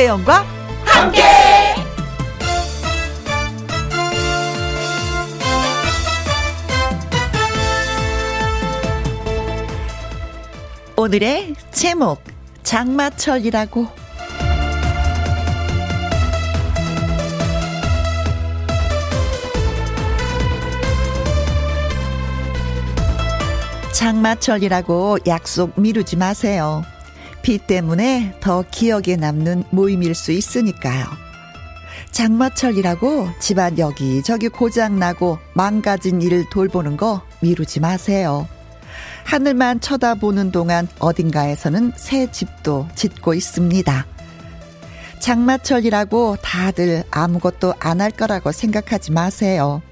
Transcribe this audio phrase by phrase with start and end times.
[0.00, 0.46] 김혜영과
[0.86, 1.22] 함께.
[10.96, 12.22] 오늘의 제목
[12.62, 13.88] 장마철이라고
[23.92, 26.84] 장마철이라고 약속 미루지 마세요.
[27.42, 31.04] 비 때문에 더 기억에 남는 모임일 수 있으니까요.
[32.10, 38.48] 장마철이라고 집안 여기저기 고장나고 망가진 일을 돌보는 거 미루지 마세요.
[39.24, 44.06] 하늘만 쳐다보는 동안 어딘가에서는 새 집도 짓고 있습니다.
[45.20, 49.82] 장마철이라고 다들 아무것도 안 할 거라고 생각하지 마세요.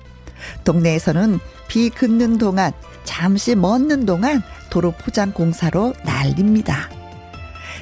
[0.65, 2.73] 동네에서는 비 긋는 동안
[3.05, 6.89] 잠시 멎는 동안 도로 포장 공사로 난립니다.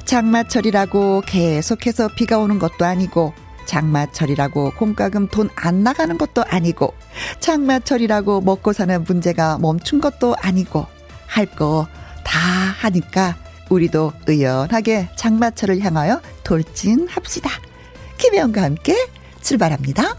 [0.06, 3.34] 장마철이라고 계속해서 비가 오는 것도 아니고
[3.66, 6.94] 장마철이라고 공과금 돈 안 나가는 것도 아니고
[7.40, 10.86] 장마철이라고 먹고 사는 문제가 멈춘 것도 아니고
[11.26, 11.86] 할 거
[12.24, 12.40] 다
[12.80, 13.36] 하니까
[13.68, 17.48] 우리도 의연하게 장마철을 향하여 돌진합시다.
[18.18, 18.96] 김혜영과 함께
[19.42, 20.16] 출발합니다.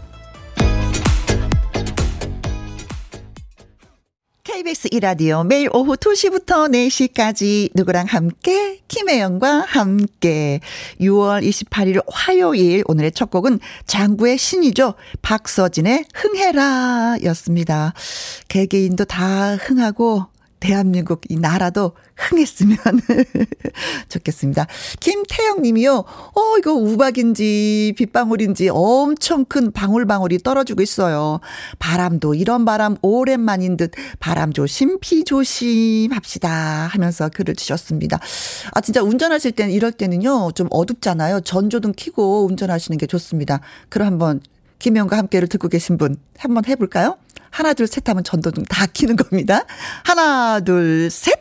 [4.58, 10.58] KBS 이라디오 매일 오후 2시부터 4시까지 누구랑 함께 김혜영과 함께
[11.00, 14.94] 6월 28일 화요일 오늘의 첫 곡은 장구의 신이죠.
[15.22, 17.94] 박서진의 흥해라 였습니다.
[18.48, 20.26] 개개인도 다 흥하고
[20.60, 22.76] 대한민국 이 나라도 흥했으면
[24.08, 24.66] 좋겠습니다.
[25.00, 25.94] 김태영 님이요.
[25.96, 31.40] 어, 이거 우박인지 빗방울인지 엄청 큰 방울방울이 떨어지고 있어요.
[31.78, 36.50] 바람도 이런 바람 오랜만인 듯 바람 조심, 비 조심 합시다
[36.90, 38.18] 하면서 글을 주셨습니다.
[38.72, 40.52] 아, 진짜 운전하실 때는 이럴 때는요.
[40.52, 41.40] 좀 어둡잖아요.
[41.42, 43.60] 전조등 켜고 운전하시는 게 좋습니다.
[43.88, 44.40] 그럼 한번
[44.78, 47.18] 김영과 함께를 듣고 계신 분 한번 해볼까요?
[47.50, 49.64] 하나, 둘, 셋 하면 전도등 다 키는 겁니다.
[50.04, 51.34] 하나, 둘, 셋!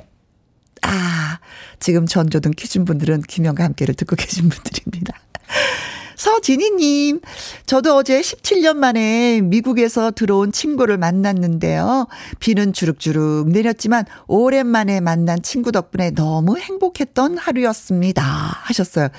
[0.81, 1.39] 아,
[1.79, 5.13] 지금 전조등 켜준 분들은 김영과 함께를 듣고 계신 분들입니다.
[6.15, 7.21] 서진희님,
[7.67, 12.07] 저도 어제 17년 만에 미국에서 들어온 친구를 만났는데요.
[12.39, 18.23] 비는 주룩주룩 내렸지만 오랜만에 만난 친구 덕분에 너무 행복했던 하루였습니다.
[18.23, 19.09] 하셨어요.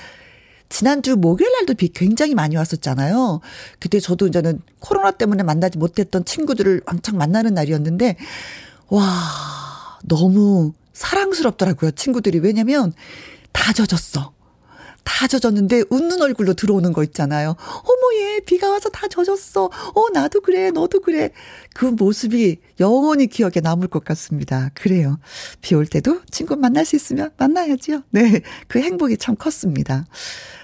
[0.69, 3.41] 지난주 목요일 날도 비 굉장히 많이 왔었잖아요.
[3.79, 8.15] 그때 저도 이제는 코로나 때문에 만나지 못했던 친구들을 왕창 만나는 날이었는데,
[8.89, 9.03] 와,
[10.05, 11.91] 너무 사랑스럽더라고요.
[11.91, 12.39] 친구들이.
[12.39, 12.93] 왜냐면
[13.51, 14.33] 다 젖었어.
[15.03, 17.55] 다 젖었는데 웃는 얼굴로 들어오는 거 있잖아요.
[17.57, 19.65] 어머 얘 비가 와서 다 젖었어.
[19.65, 21.31] 어 나도 그래 너도 그래.
[21.73, 24.69] 그 모습이 영원히 기억에 남을 것 같습니다.
[24.75, 25.19] 그래요.
[25.61, 28.03] 비 올 때도 친구 만날 수 있으면 만나야지요.
[28.11, 28.41] 네.
[28.67, 30.05] 그 행복이 참 컸습니다.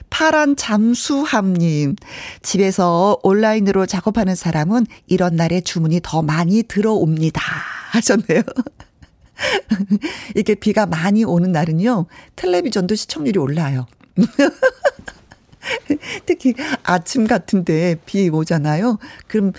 [0.10, 1.96] 파란 잠수함님.
[2.42, 7.42] 집에서 온라인으로 작업하는 사람은 이런 날에 주문이 더 많이 들어옵니다.
[7.92, 8.42] 하셨네요.
[10.36, 12.06] 이게 비가 많이 오는 날은요,
[12.36, 13.86] 텔레비전도 시청률이 올라요.
[16.26, 19.00] 특히 아침 같은데 비 오잖아요.
[19.28, 19.54] 그럼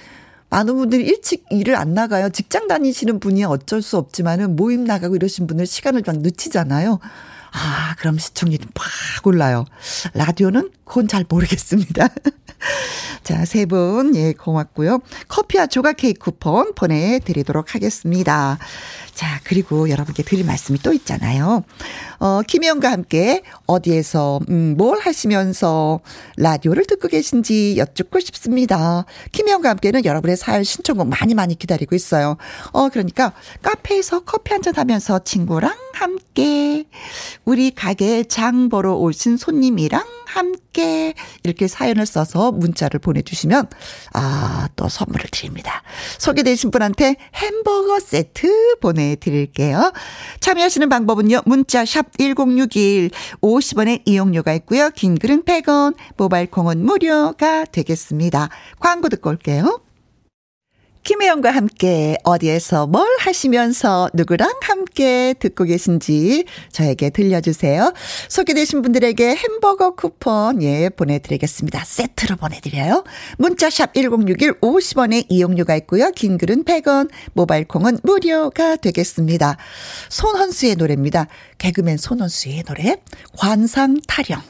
[0.49, 2.31] 많은 분들이 일찍 일을 안 나가요.
[2.31, 7.01] 직장 다니시는 분이 어쩔 수 없지만은 모임 나가고 이러신 분들 시간을 좀 늦추잖아요.
[7.53, 9.65] 아, 그럼 시청률이 팍 올라요.
[10.15, 12.09] 라디오는 그건 잘 모르겠습니다.
[13.23, 15.01] 자, 세 분, 예, 고맙고요.
[15.29, 18.59] 커피와 조각 케이크 쿠폰 보내드리도록 하겠습니다.
[19.15, 21.65] 자, 그리고 여러분께 드릴 말씀이 또 있잖아요.
[22.19, 26.01] 어, 김혜영과 함께 어디에서, 음, 뭘 하시면서
[26.37, 29.05] 라디오를 듣고 계신지 여쭙고 싶습니다.
[29.33, 32.37] 김혜영과 함께는 여러분의 사연 신청곡 많이 많이 기다리고 있어요.
[32.73, 36.85] 어, 그러니까 카페에서 커피 한잔 하면서 친구랑 함께
[37.45, 43.69] 우리 가게에 장 보러 오신 손님이랑 함께 이렇게 사연을 써서 문자를 보내주시면
[44.13, 45.83] 아 또 선물을 드립니다.
[46.19, 49.93] 소개되신 분한테 햄버거 세트 보내드릴게요.
[50.41, 51.43] 참여하시는 방법은요.
[51.47, 54.91] 문자 샵 1061, 50원의 이용료가 있고요.
[54.91, 58.51] 긴 글은 100원, 모바일 콩은 무료가 되겠습니다.
[58.79, 59.86] 광고 듣고 올게요.
[61.07, 67.93] 김혜영과 함께 어디에서 뭘 하시면서 누구랑 함께 듣고 계신지 저에게 들려주세요.
[68.29, 71.85] 소개되신 분들에게 햄버거 쿠폰 예 보내드리겠습니다.
[71.85, 73.05] 세트로 보내드려요.
[73.39, 76.11] 문자샵 1061 50원의 이용료가 있고요.
[76.11, 79.59] 긴 글은 100원 모바일 콩은 무료가 되겠습니다.
[80.09, 81.29] 손헌수의 노래입니다.
[81.59, 82.97] 개그맨 손헌수의 노래
[83.39, 84.41] 관상 타령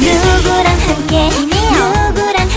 [0.00, 2.03] 누구랑 함께 누구랑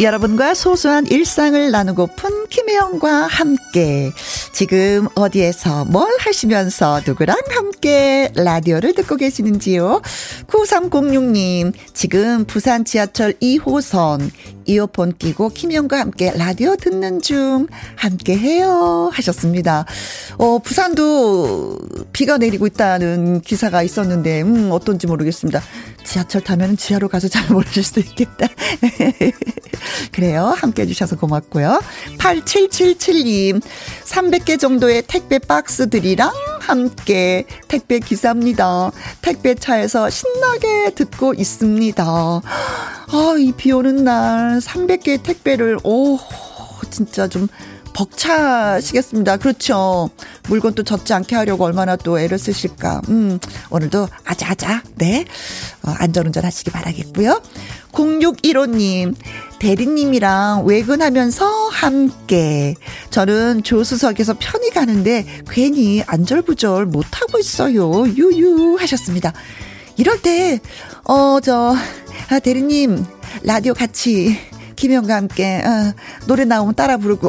[0.00, 4.10] 여러분과 소소한 일상을 나누고픈 김혜영과 함께
[4.50, 10.00] 지금 어디에서 뭘 하시면서 누구랑 함께 라디오를 듣고 계시는지요?
[10.46, 14.30] 9306님 지금 부산 지하철 2호선
[14.64, 17.66] 이어폰 끼고 김영과 함께 라디오 듣는 중
[17.96, 19.84] 함께 해요 하셨습니다.
[20.38, 21.76] 어, 부산도
[22.12, 25.60] 비가 내리고 있다는 기사가 있었는데 음, 어떤지 모르겠습니다.
[26.04, 28.46] 지하철 타면 지하로 가서 잘 모르실 수도 있겠다.
[30.12, 30.54] 그래요.
[30.56, 31.80] 함께 해주셔서 고맙고요.
[32.18, 33.60] 8777님,
[34.04, 36.30] 300개 정도의 택배 박스들이랑
[36.60, 38.90] 함께 택배 기사입니다.
[39.22, 42.04] 택배 차에서 신나게 듣고 있습니다.
[42.04, 46.18] 아, 이 비 오는 날 300개의 택배를, 오,
[46.90, 47.48] 진짜 좀
[47.92, 49.36] 벅차시겠습니다.
[49.38, 50.10] 그렇죠.
[50.48, 53.02] 물건 또 젖지 않게 하려고 얼마나 또 애를 쓰실까.
[53.08, 53.38] 음,
[53.70, 55.24] 오늘도 아자아자, 네.
[55.82, 57.40] 어, 안전운전 하시기 바라겠고요.
[57.92, 59.14] 0615님,
[59.58, 62.74] 대리님이랑 외근하면서 함께.
[63.10, 68.06] 저는 조수석에서 편히 가는데 괜히 안절부절 못하고 있어요.
[68.06, 69.32] 유유 하셨습니다.
[69.96, 70.60] 이럴 때,
[71.04, 71.74] 어, 저,
[72.30, 73.04] 아, 대리님,
[73.42, 74.38] 라디오 같이
[74.80, 75.92] 김영과 함께 어,
[76.26, 77.28] 노래 나오면 따라 부르고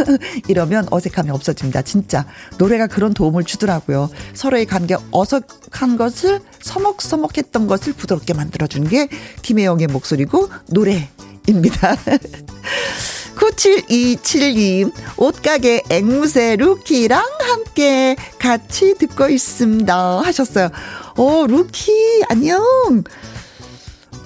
[0.48, 1.82] 이러면 어색함이 없어집니다.
[1.82, 2.24] 진짜
[2.56, 4.08] 노래가 그런 도움을 주더라고요.
[4.32, 9.08] 서로의 관계 어색한 것을 서먹서먹했던 것을 부드럽게 만들어준 게
[9.42, 11.96] 김혜영의 목소리고 노래입니다.
[13.36, 20.20] 9727님, 옷가게 앵무새 루키랑 함께 같이 듣고 있습니다.
[20.22, 20.70] 하셨어요.
[21.18, 22.64] 어, 루키, 안녕.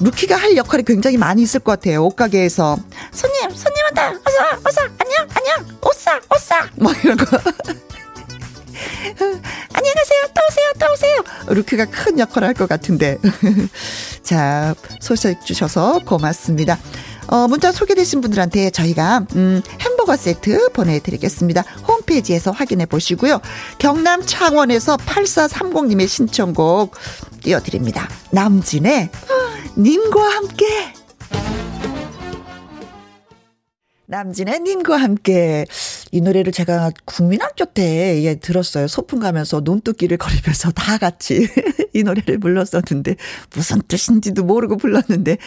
[0.01, 2.05] 루키가 할 역할이 굉장히 많이 있을 것 같아요.
[2.07, 2.77] 옷가게에서.
[3.13, 6.19] 손님, 손님한테, 어서, 어서, 안녕, 안녕, 옷 사.
[6.77, 7.25] 뭐 이런 거.
[9.73, 10.23] 안녕하세요.
[10.35, 10.73] 또 오세요.
[10.79, 11.23] 또 오세요.
[11.49, 13.19] 루키가 큰 역할을 할 것 같은데.
[14.23, 16.79] 자, 소식 주셔서 고맙습니다.
[17.29, 21.63] 어, 문자 소개되신 분들한테 저희가, 음, 햄버거 세트 보내드리겠습니다.
[21.87, 23.41] 홈페이지에서 확인해 보시고요.
[23.79, 26.95] 경남 창원에서 8430님의 신청곡
[27.43, 28.09] 띄워드립니다.
[28.33, 29.11] 남진의
[29.77, 30.67] 님과 함께.
[34.07, 35.67] 남진의 님과 함께.
[36.11, 38.89] 이 노래를 제가 국민학교 때 예, 들었어요.
[38.89, 41.49] 소풍 가면서 논두끼를 거리면서 다 같이
[41.95, 43.15] 이 노래를 불렀었는데
[43.55, 45.39] 무슨 뜻인지도 모르고 불렀는데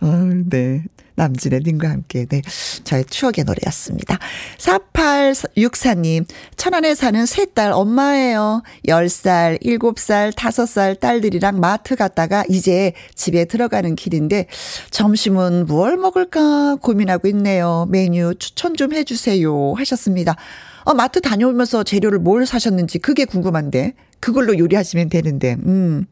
[0.00, 0.84] 어, 네.
[1.16, 2.42] 남진의 님과 함께, 네.
[2.84, 4.18] 저의 추억의 노래였습니다.
[4.58, 6.26] 4864님,
[6.56, 8.62] 천안에 사는 세 딸 엄마예요.
[8.86, 14.46] 10살, 7살, 5살 딸들이랑 마트 갔다가 이제 집에 들어가는 길인데,
[14.90, 17.86] 점심은 무얼 먹을까 고민하고 있네요.
[17.90, 19.72] 메뉴 추천 좀 해주세요.
[19.74, 20.36] 하셨습니다.
[20.84, 26.04] 어, 마트 다녀오면서 재료를 뭘 사셨는지 그게 궁금한데, 그걸로 요리하시면 되는데, 음.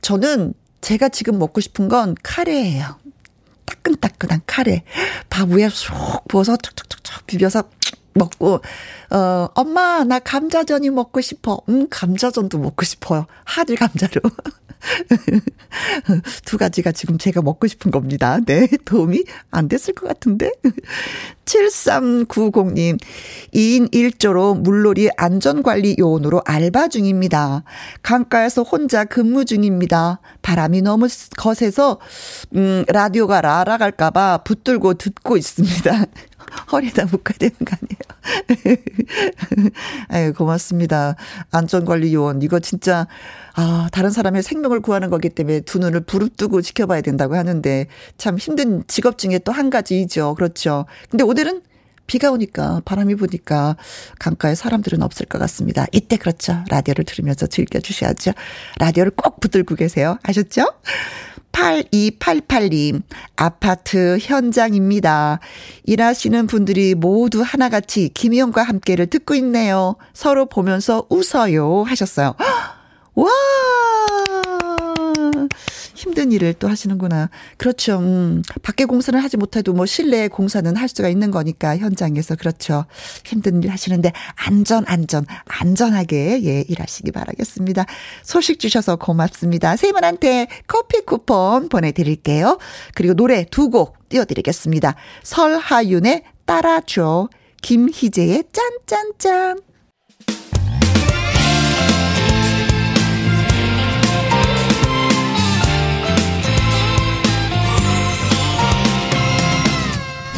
[0.00, 2.98] 저는 제가 지금 먹고 싶은 건 카레예요.
[3.68, 4.82] 따끈따끈한 카레.
[5.28, 7.64] 밥 위에 쏙 부어서 툭툭툭툭 비벼서
[8.18, 8.60] 먹고,
[9.10, 11.60] 어, 엄마, 나 감자전이 먹고 싶어.
[11.68, 13.26] 음, 감자전도 먹고 싶어요.
[13.44, 14.20] 하들 감자로.
[16.44, 18.38] 두 가지가 지금 제가 먹고 싶은 겁니다.
[18.44, 18.66] 네.
[18.84, 20.52] 도움이 안 됐을 것 같은데.
[21.44, 22.98] 7390님,
[23.54, 27.64] 2인 1조로 물놀이 안전관리 요원으로 알바 중입니다.
[28.02, 30.20] 강가에서 혼자 근무 중입니다.
[30.42, 32.00] 바람이 너무 거세서,
[32.54, 36.06] 음, 라디오가 날아갈까봐 붙들고 듣고 있습니다.
[36.72, 38.88] 허리다 묶어야 되는 거 아니에요?
[40.08, 41.14] 아유, 고맙습니다.
[41.50, 42.40] 안전관리 요원.
[42.42, 43.06] 이거 진짜,
[43.54, 47.86] 아, 다른 사람의 생명을 구하는 거기 때문에 두 눈을 부릅뜨고 지켜봐야 된다고 하는데
[48.16, 50.34] 참 힘든 직업 중에 또 한 가지이죠.
[50.36, 50.86] 그렇죠.
[51.10, 51.62] 근데 오늘은
[52.06, 53.76] 비가 오니까 바람이 부니까
[54.20, 55.84] 강가에 사람들은 없을 것 같습니다.
[55.92, 56.62] 이때 그렇죠.
[56.70, 58.32] 라디오를 들으면서 즐겨주셔야죠.
[58.78, 60.16] 라디오를 꼭 붙들고 계세요.
[60.22, 60.64] 아셨죠?
[61.52, 63.02] 8288님,
[63.36, 65.40] 아파트 현장입니다.
[65.84, 69.96] 일하시는 분들이 모두 하나같이 김희영과 함께를 듣고 있네요.
[70.12, 71.82] 서로 보면서 웃어요.
[71.82, 72.34] 하셨어요.
[73.14, 73.28] 와!
[75.98, 77.28] 힘든 일을 또 하시는구나.
[77.56, 77.98] 그렇죠.
[77.98, 82.84] 음, 밖에 공사를 하지 못해도 뭐 실내 공사는 할 수가 있는 거니까 현장에서 그렇죠.
[83.24, 87.84] 힘든 일 하시는데 안전 안전 안전하게 예 일하시기 바라겠습니다.
[88.22, 89.76] 소식 주셔서 고맙습니다.
[89.76, 92.58] 세 분한테 커피 쿠폰 보내드릴게요.
[92.94, 94.94] 그리고 노래 두 곡 띄워드리겠습니다.
[95.24, 97.28] 설하윤의 따라줘
[97.60, 98.44] 김희재의
[98.86, 99.67] 짠짠짠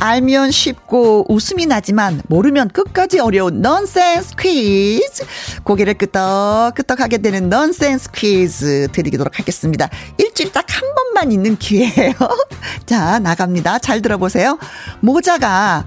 [0.00, 5.24] 알면 쉽고 웃음이 나지만 모르면 끝까지 어려운 넌센스 퀴즈.
[5.64, 9.88] 고개를 끄덕끄덕 하게 되는 넌센스 퀴즈 드리도록 하겠습니다.
[10.18, 12.14] 일주일 딱 한 번만 있는 기회예요.
[12.86, 13.78] 자, 나갑니다.
[13.78, 14.58] 잘 들어보세요.
[15.00, 15.86] 모자가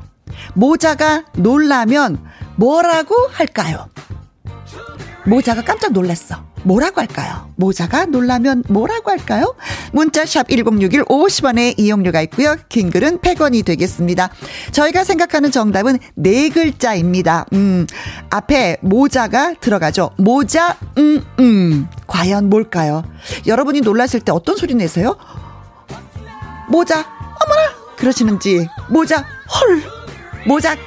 [0.53, 2.23] 모자가 놀라면
[2.55, 3.89] 뭐라고 할까요?
[5.25, 6.43] 모자가 깜짝 놀랐어.
[6.63, 7.51] 뭐라고 할까요?
[7.55, 9.55] 모자가 놀라면 뭐라고 할까요?
[9.91, 12.55] 문자샵 1061 50원의 이용료가 있고요.
[12.69, 14.29] 긴 글은 100원이 되겠습니다.
[14.71, 17.45] 저희가 생각하는 정답은 네 글자입니다.
[17.53, 17.85] 음,
[18.29, 20.11] 앞에 모자가 들어가죠.
[20.17, 21.87] 모자, 음, 음.
[22.07, 23.03] 과연 뭘까요?
[23.45, 25.17] 여러분이 놀라실 때 어떤 소리 내세요?
[26.69, 27.95] 모자, 어머나!
[27.97, 29.83] 그러시는지, 모자, 헐!
[30.47, 30.83] 모자, 깍!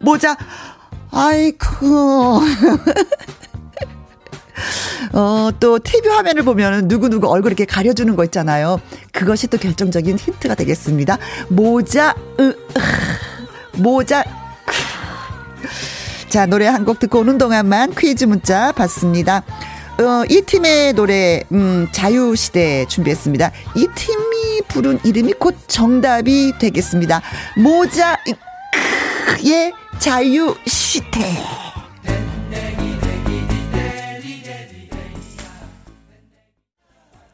[0.00, 0.36] 모자,
[1.12, 2.40] 아이쿠.
[5.12, 8.80] 어, 또 TV 화면을 보면 누구누구 얼굴 이렇게 가려주는 거 있잖아요.
[9.12, 11.18] 그것이 또 결정적인 힌트가 되겠습니다.
[11.48, 12.54] 모자, 으, 으
[13.76, 14.24] 모자,
[16.28, 19.42] 자, 노래 한 곡 듣고 오는 동안만 퀴즈 문자 받습니다.
[19.98, 23.50] 어, 이 팀의 노래, 음, 자유시대 준비했습니다.
[23.76, 27.20] 이 팀이 부른 이름이 곧 정답이 되겠습니다.
[27.58, 28.16] 모자,
[29.44, 31.20] 의 자유시대.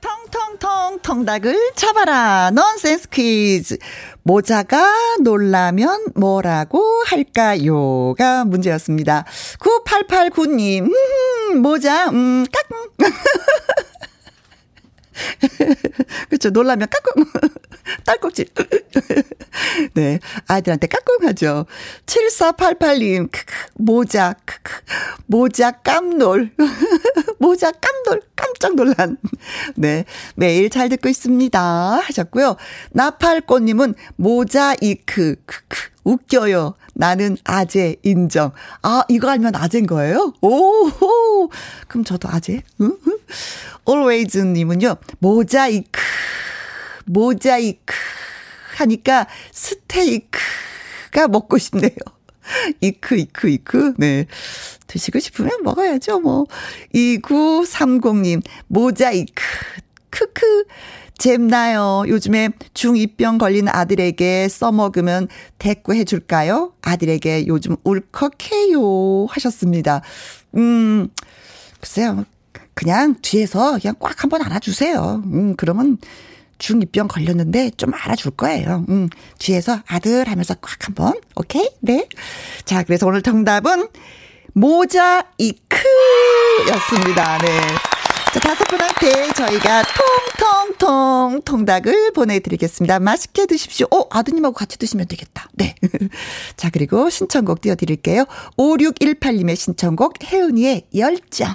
[0.03, 2.51] 텅텅텅 통닭을 잡아라.
[2.51, 3.79] 넌센스 퀴즈.
[4.23, 9.25] 모자가 놀라면 뭐라고 할까요?가 문제였습니다.
[9.61, 12.89] 9889님, 음, 모자, 음, 까꿍.
[16.29, 16.51] 그렇죠.
[16.51, 17.25] 놀라면 까꿍.
[18.05, 18.47] 딸꾹질.
[19.95, 20.19] 네.
[20.47, 21.67] 아이들한테 까꿍하죠.
[22.07, 24.73] 7488님, 크크, 모자, 크크,
[25.27, 26.53] 모자 깜놀.
[27.39, 29.17] 모자 깜놀, 깜짝 놀란.
[29.77, 30.05] 네.
[30.35, 31.61] 매일 잘 듣고 있습니다.
[31.61, 32.57] 하셨고요.
[32.93, 36.75] 나팔꽃님은 모자 이크, 크크, 웃겨요.
[36.95, 38.51] 나는 아재 인정.
[38.83, 40.35] 아, 이거 알면 아재인 거예요?
[40.41, 41.49] 오,
[41.87, 42.63] 그럼 저도 아재?
[42.81, 42.97] 응?
[43.89, 46.01] always 님은요, 모자이크,
[47.09, 47.95] 모자이크
[48.77, 51.97] 하니까 스테이크가 먹고 싶네요.
[52.81, 53.95] 이크, 이크, 이크.
[53.99, 54.27] 네.
[54.87, 56.47] 드시고 싶으면 먹어야죠, 뭐.
[56.95, 59.43] 2930님, 모자이크.
[60.11, 60.65] 크크.
[61.19, 62.05] 잼나요.
[62.07, 65.27] 요즘에 중2병 걸린 아들에게 써먹으면
[65.59, 66.73] 대꾸해 줄까요?
[66.81, 69.27] 아들에게 요즘 울컥해요.
[69.29, 70.01] 하셨습니다.
[70.55, 71.09] 음,
[71.81, 72.25] 글쎄요.
[72.75, 75.23] 그냥 뒤에서 그냥 꽉 한번 안아주세요.
[75.27, 75.99] 음, 그러면
[76.59, 78.85] 중2병 걸렸는데 좀 알아줄 거예요.
[78.89, 81.15] 음, 뒤에서 아들 하면서 꽉 한번.
[81.37, 81.71] 오케이?
[81.81, 82.09] 네.
[82.65, 83.89] 자, 그래서 오늘 정답은
[84.55, 85.79] 모자이크
[86.71, 87.39] 였습니다.
[87.39, 87.49] 네.
[88.33, 89.83] 자, 다섯 분한테 저희가
[90.39, 92.99] 통통통 통닭을 보내드리겠습니다.
[92.99, 93.87] 맛있게 드십시오.
[93.91, 95.49] 어, 아드님하고 같이 드시면 되겠다.
[95.55, 95.75] 네.
[96.57, 98.25] 자, 그리고 신청곡 띄워드릴게요.
[98.59, 101.55] 5618님의 신청곡 혜은이의 열정.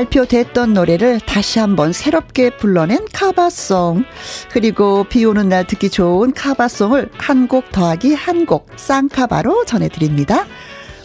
[0.00, 4.04] 발표됐던 노래를 다시 한번 새롭게 불러낸 카바송.
[4.50, 10.46] 그리고 비 오는 날 듣기 좋은 카바송을 한 곡 더하기 한 곡 쌍카바로 전해드립니다.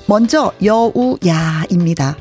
[0.07, 2.15] 먼저 여우야입니다.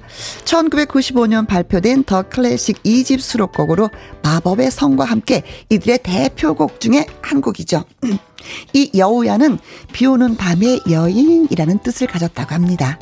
[0.44, 3.90] 1995년 발표된 더 클래식 2집 수록곡으로
[4.22, 7.84] 마법의 성과 함께 이들의 대표곡 중에 한 곡이죠.
[8.72, 9.58] 이 여우야는
[9.92, 12.98] 비 오는 밤의 여인이라는 뜻을 가졌다고 합니다.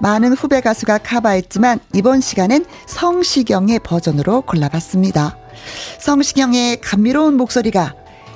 [0.00, 5.36] 많은 후배 가수가 카바했지만 이번 시간엔 성시경의 버전으로 골라봤습니다.
[5.98, 7.94] 성시경의 감미로운 목소리가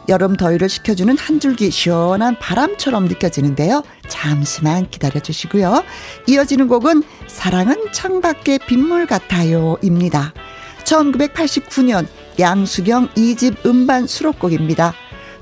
[0.08, 3.82] 여름 더위를 식혀주는 한 줄기 시원한 바람처럼 느껴지는데요.
[4.08, 5.82] 잠시만 기다려 주시고요.
[6.28, 10.34] 이어지는 곡은 사랑은 창밖의 빗물 같아요 입니다.
[10.84, 12.06] 1989년
[12.38, 14.92] 양수경 2집 음반 수록곡입니다.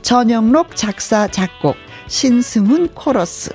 [0.03, 1.77] 전영록 작사 작곡
[2.13, 3.51] 신승훈 코러스.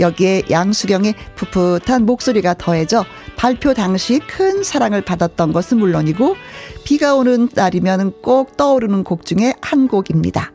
[0.00, 3.04] 여기에 양수경의 풋풋한 목소리가 더해져
[3.36, 6.34] 발표 당시 큰 사랑을 받았던 것은 물론이고
[6.82, 10.52] 비가 오는 날이면 꼭 떠오르는 곡 중에 한 곡입니다.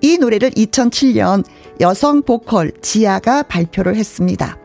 [0.00, 1.44] 이 노래를 2007년
[1.80, 4.56] 여성 보컬 지아가 발표를 했습니다.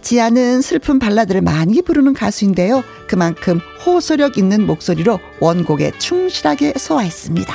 [0.00, 2.82] 지아는 슬픈 발라드를 많이 부르는 가수인데요.
[3.06, 7.54] 그만큼 호소력 있는 목소리로 원곡에 충실하게 소화했습니다.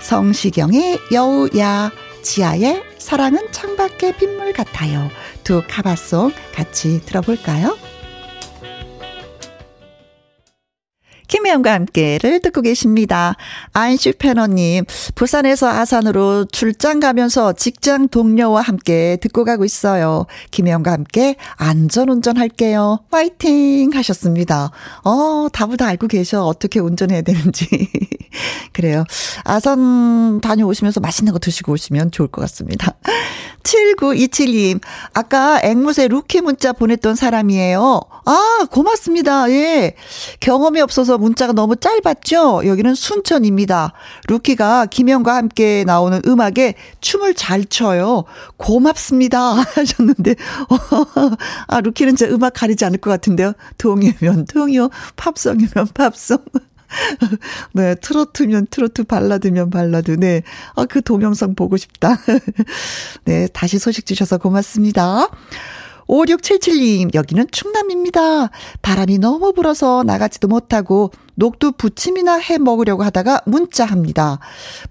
[0.00, 5.08] 성시경의 여우야, 지아의 사랑은 창밖의 빗물 같아요.
[5.44, 7.78] 두 카바송 같이 들어볼까요?
[11.46, 13.36] 김혜영과 함께를 듣고 계십니다.
[13.72, 14.84] 아인슈페너님,
[15.14, 20.26] 부산에서 아산으로 출장 가면서 직장 동료와 함께 듣고 가고 있어요.
[20.50, 22.98] 김혜영과 함께 안전운전 할게요.
[23.12, 23.92] 화이팅!
[23.94, 24.72] 하셨습니다.
[25.04, 26.42] 어, 답을 다 알고 계셔.
[26.42, 27.68] 어떻게 운전해야 되는지.
[28.72, 29.04] 그래요.
[29.44, 32.96] 아산 다녀오시면서 맛있는 거 드시고 오시면 좋을 것 같습니다.
[33.66, 34.80] 7927님,
[35.12, 38.00] 아까 앵무새 루키 문자 보냈던 사람이에요.
[38.24, 39.50] 아, 고맙습니다.
[39.50, 39.94] 예.
[40.40, 42.62] 경험이 없어서 문자가 너무 짧았죠?
[42.66, 43.92] 여기는 순천입니다.
[44.28, 48.24] 루키가 김영과 함께 나오는 음악에 춤을 잘 춰요.
[48.56, 49.54] 고맙습니다.
[49.74, 50.36] 하셨는데,
[51.66, 53.52] 아, 루키는 제 음악 가리지 않을 것 같은데요.
[53.78, 56.38] 동요면 동요, 팝송이면 팝송.
[57.72, 60.12] 네, 트로트면 트로트, 발라드면 발라드.
[60.12, 60.42] 네.
[60.74, 62.18] 아, 그 동영상 보고 싶다.
[63.24, 65.28] 네, 다시 소식 주셔서 고맙습니다.
[66.08, 68.50] 5677님, 여기는 충남입니다.
[68.82, 74.38] 바람이 너무 불어서 나가지도 못하고 녹두 부침이나 해 먹으려고 하다가 문자합니다.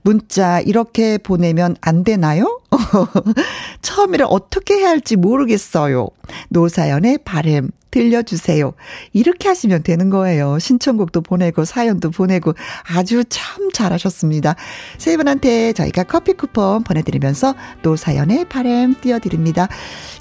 [0.02, 2.60] 문자 이렇게 보내면 안 되나요?
[3.82, 6.10] 처음이라 어떻게 해야 할지 모르겠어요.
[6.50, 8.74] 노사연의 바램 들려주세요.
[9.14, 10.60] 이렇게 하시면 되는 거예요.
[10.60, 12.54] 신청곡도 보내고 사연도 보내고
[12.94, 14.56] 아주 참 잘하셨습니다.
[14.98, 19.70] 세 분한테 저희가 커피 쿠폰 보내드리면서 노사연의 바램 띄워드립니다.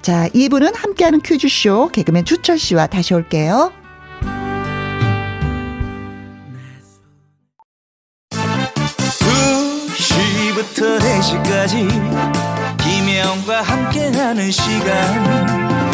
[0.02, 3.72] 자, 이분은 함께하는 퀴즈쇼 개그맨 주철 씨와 다시 올게요.
[9.96, 11.88] 2시부터 4시까지
[12.78, 15.93] 김혜영과 함께하는 시간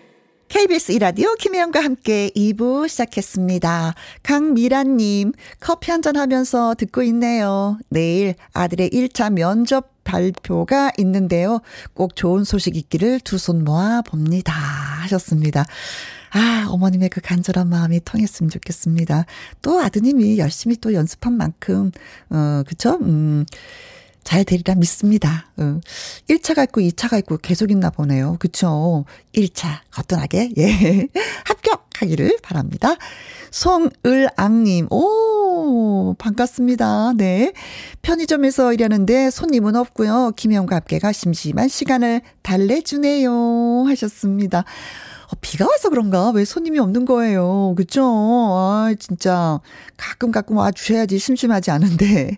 [0.51, 3.95] KBS 이라디오 김혜영과 함께 2부 시작했습니다.
[4.21, 7.79] 강미란님, 커피 한잔 하면서 듣고 있네요.
[7.87, 11.61] 내일 아들의 1차 면접 발표가 있는데요.
[11.93, 14.51] 꼭 좋은 소식 있기를 두 손 모아 봅니다.
[14.51, 15.63] 하셨습니다.
[16.33, 19.25] 아, 어머님의 그 간절한 마음이 통했으면 좋겠습니다.
[19.61, 21.91] 또 아드님이 열심히 또 연습한 만큼,
[22.29, 22.97] 어, 그쵸?
[23.01, 23.45] 음.
[24.23, 25.47] 잘 되리라 믿습니다.
[25.57, 25.79] 어.
[26.29, 28.37] 1차가 있고 2차가 있고 계속 있나 보네요.
[28.39, 29.05] 그쵸?
[29.33, 31.07] 1차 거뜬하게 예
[31.45, 32.95] 합격하기를 바랍니다.
[33.51, 37.13] 송을앙님 오 반갑습니다.
[37.17, 37.53] 네
[38.01, 40.31] 편의점에서 일하는데 손님은 없고요.
[40.35, 44.59] 김영과 함께가 심심한 시간을 달래주네요 하셨습니다.
[44.59, 46.29] 어, 비가 와서 그런가?
[46.31, 47.73] 왜 손님이 없는 거예요?
[47.77, 48.03] 그쵸?
[48.03, 49.61] 아, 진짜.
[49.95, 52.37] 가끔 가끔 와 주셔야지 심심하지 않은데.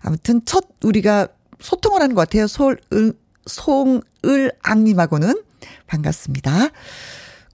[0.00, 1.28] 아무튼 첫 우리가
[1.60, 2.46] 소통을 하는 것 같아요.
[2.46, 3.12] 솔, 을,
[3.46, 5.42] 송을 앙님하고는
[5.86, 6.68] 반갑습니다.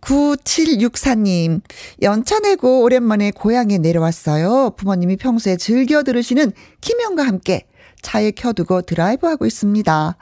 [0.00, 1.62] 9764님,
[2.02, 4.74] 연차 내고 오랜만에 고향에 내려왔어요.
[4.76, 6.52] 부모님이 평소에 즐겨 들으시는
[6.83, 7.66] 김영과 함께
[8.02, 10.16] 차에 켜두고 드라이브하고 있습니다.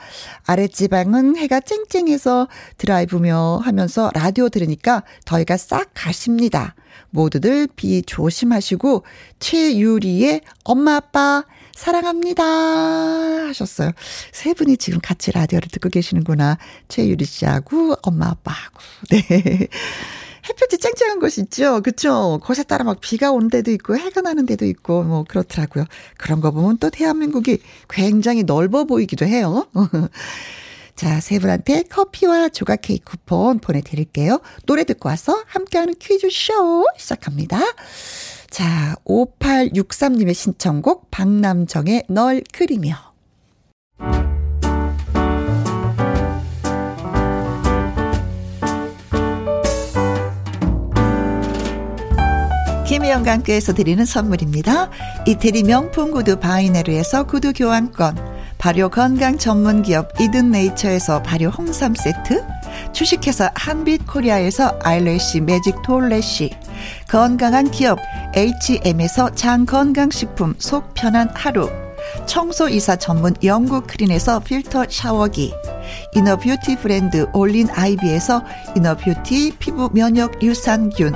[0.46, 2.46] 아랫지방은 해가 쨍쨍해서
[2.78, 6.76] 드라이브며 하면서 라디오 들으니까 더위가 싹 가십니다.
[7.10, 9.04] 모두들 비 조심하시고
[9.40, 12.44] 최유리의 엄마 아빠 사랑합니다.
[13.48, 13.92] 하셨어요.
[14.32, 16.58] 세 분이 지금 같이 라디오를 듣고 계시는구나.
[16.88, 18.80] 최유리 씨하고 엄마 아빠하고.
[19.10, 19.68] 네.
[20.48, 21.80] 햇볕이 쨍쨍한 곳이 있죠.
[21.82, 22.40] 그쵸?
[22.42, 25.84] 곳에 따라 막 비가 오는 데도 있고, 해가 나는 데도 있고, 뭐, 그렇더라고요.
[26.18, 27.58] 그런 거 보면 또 대한민국이
[27.88, 29.68] 굉장히 넓어 보이기도 해요.
[30.96, 34.40] 자, 세 분한테 커피와 조각 케이크 쿠폰 보내드릴게요.
[34.66, 37.60] 노래 듣고 와서 함께하는 퀴즈쇼 시작합니다.
[38.52, 42.94] 자, 5863님의 신청곡 박남정의 널 그리며
[52.86, 54.90] 김혜영과 함께해서 드리는 선물입니다.
[55.26, 58.18] 이태리 명품 구두 바이네르에서 구두 교환권
[58.58, 62.44] 발효 건강 전문 기업 이든 네이처에서 발효 홍삼 세트
[62.92, 66.50] 주식회사 한빛 코리아에서 아일래시 매직 톨래시
[67.08, 67.98] 건강한 기업
[68.34, 71.70] H&M에서 장건강식품 속 편한 하루.
[72.26, 75.52] 청소이사 전문 영구크린에서 필터 샤워기.
[76.14, 78.42] 이너뷰티 브랜드 올린 아이비에서
[78.76, 81.14] 이너뷰티 피부 면역 유산균.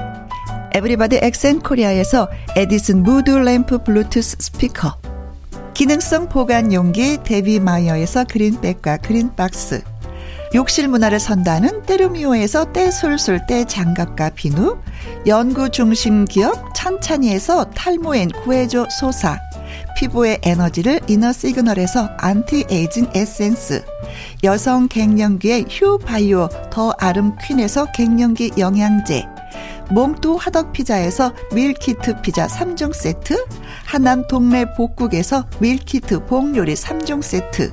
[0.72, 4.96] 에브리바디 엑센 코리아에서 에디슨 무드 램프 블루투스 스피커.
[5.74, 9.82] 기능성 보관 용기 데비 마이어에서 그린백과 그린박스
[10.56, 14.80] 욕실 문화를 선도하는 때르미오에서 때술술 때 장갑과 비누
[15.26, 19.38] 연구 중심 기업 찬찬이에서 탈모엔 구해줘 소사
[19.98, 23.84] 피부의 에너지를 이너 시그널에서 안티에이징 에센스
[24.44, 29.26] 여성 갱년기의 휴바이오 더 아름 퀸에서 갱년기 영양제
[29.90, 33.44] 몽또 화덕 피자에서 밀키트 피자 3종 세트,
[33.84, 37.72] 하남 동네 복국에서 밀키트 봉요리 3종 세트,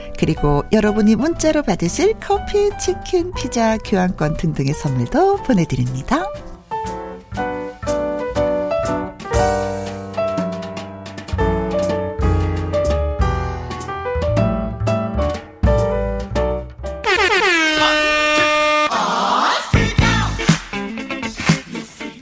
[0.21, 6.27] 그리고 여러분이 문자로 받으실 커피, 치킨, 피자, 교환권 등등의 선물도 보내드립니다.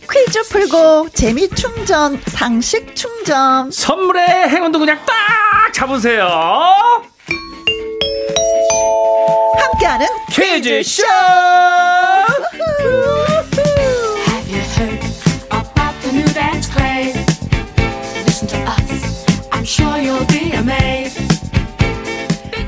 [0.10, 3.70] 퀴즈 풀고 재미 충전, 상식 충전.
[3.70, 6.89] 선물의 행운도 그냥 딱 잡으세요.
[20.54, 21.30] Amazed.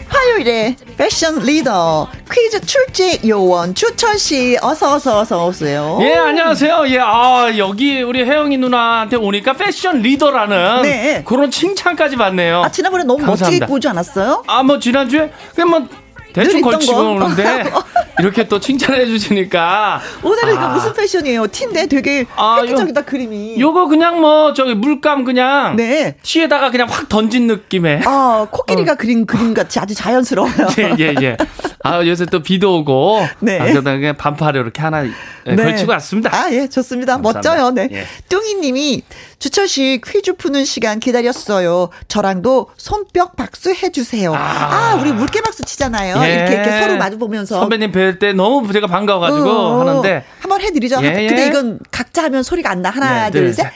[0.08, 5.98] 화요일에 패션 리더 퀴즈 출제 요원 주철 씨 어서 어서 어서 오세요.
[6.02, 6.86] 예, 안녕하세요.
[6.88, 11.24] 예, 아, 여기 우리 혜영이 누나한테 오니까 패션 리더라는 네.
[11.26, 12.64] 그런 칭찬까지 받네요.
[12.64, 13.66] 아 지난번에 너무 멋지게 감사합니다.
[13.66, 14.44] 입고 오지 않았어요?
[14.48, 15.88] 아, 뭐, 지난주에, 그냥 뭐, 늘
[16.34, 17.10] 대충 있던 걸치고 거.
[17.12, 17.64] 오는데,
[18.20, 20.00] 이렇게 또 칭찬해 주시니까.
[20.24, 21.48] 오늘은 이거 아, 무슨 패션이에요?
[21.48, 23.60] 티인데 되게 아, 획기적이다 그림이.
[23.60, 25.76] 요거 그냥 뭐, 저기 물감 그냥.
[25.76, 26.16] 네.
[26.22, 28.02] 티에다가 그냥 확 던진 느낌의.
[28.06, 30.68] 아 코끼리가 그린 그림 같이 아주 자연스러워요.
[30.80, 31.38] 예, 예, 예.
[31.84, 33.26] 아, 요새 또 비도 오고.
[33.40, 33.60] 네.
[33.60, 36.30] 아, 그냥 반팔에 이렇게 하나 예, 걸치고 왔습니다.
[36.34, 37.14] 아, 예, 좋습니다.
[37.18, 37.50] 감사합니다.
[37.50, 37.72] 멋져요.
[37.72, 37.90] 네.
[37.92, 38.06] 예.
[38.30, 39.04] 뚱이 님이
[39.40, 41.90] 주철 씨 퀴즈 푸는 시간 기다렸어요.
[42.08, 44.34] 저랑도 손뼉 박수 해주세요.
[44.36, 44.96] 아, 아.
[45.02, 46.24] 우리 물개 박수 치잖아요.
[46.24, 46.36] 예.
[46.36, 47.60] 이렇게 이렇게 서로 마주 보면서.
[47.60, 50.24] 선배님 뵐 때 너무 제가 반가워가지고 어, 하는데.
[50.40, 51.00] 한번 해드리죠.
[51.02, 51.28] 예, 예.
[51.28, 52.92] 근데 이건 각자 하면 소리가 안 나.
[52.92, 53.64] 하나, 네, 둘, 둘, 셋.
[53.64, 53.72] 셋.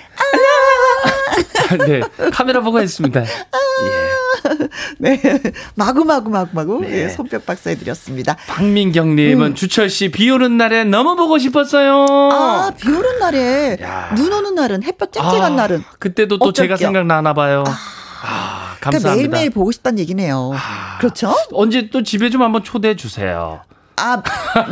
[1.88, 2.02] 네,
[2.32, 3.22] 카메라 보고 했습니다.
[3.22, 3.26] 예.
[5.00, 5.22] 네.
[5.76, 7.04] 마구마구 마구마구 네.
[7.04, 8.36] 예, 손뼉 박수 해드렸습니다.
[8.48, 12.06] 박민경님은 주철 씨 비 오는 날에 너무 보고 싶었어요.
[12.06, 12.32] 음.
[12.32, 14.14] 아, 비 오는 날에, 야.
[14.16, 15.84] 눈 오는 날은, 햇볕 쨍쨍한 아, 날은.
[16.00, 16.88] 그때도 또 제가 어쩔게요?
[16.88, 17.64] 생각나나 봐요.
[17.68, 19.16] 아, 그러니까 감사합니다.
[19.16, 20.52] 매일매일 보고 싶다는 얘기네요.
[20.56, 20.98] 아.
[21.00, 21.34] 그렇죠?
[21.52, 23.62] 언제 또 집에 좀 한번 초대해 주세요.
[23.98, 24.22] 아,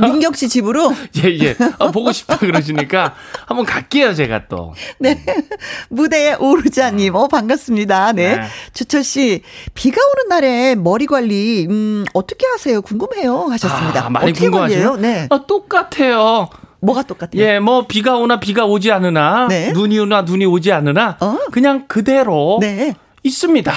[0.02, 0.94] 민경 씨 집으로?
[1.24, 1.56] 예, 예.
[1.80, 4.74] 아, 보고 싶다 그러시니까 한번 갈게요, 제가 또.
[5.00, 5.24] 네.
[5.90, 8.14] 무대에 오르자님, 어, 반갑습니다.
[8.14, 8.38] 네.
[8.38, 8.44] 네.
[8.74, 9.42] 주철 씨,
[9.74, 12.82] 비가 오는 날에 머리 관리, 음, 어떻게 하세요?
[12.82, 13.48] 궁금해요.
[13.50, 14.06] 하셨습니다.
[14.06, 14.98] 아, 많이 관리해요?
[14.98, 15.28] 네.
[15.30, 16.50] 아, 똑같아요.
[16.84, 17.42] 뭐가 똑같아요?
[17.42, 19.72] 예, 뭐 비가 오나 비가 오지 않으나 네.
[19.72, 21.38] 눈이 오나 눈이 오지 않으나 어.
[21.52, 22.94] 그냥 그대로 네.
[23.24, 23.72] 있습니다.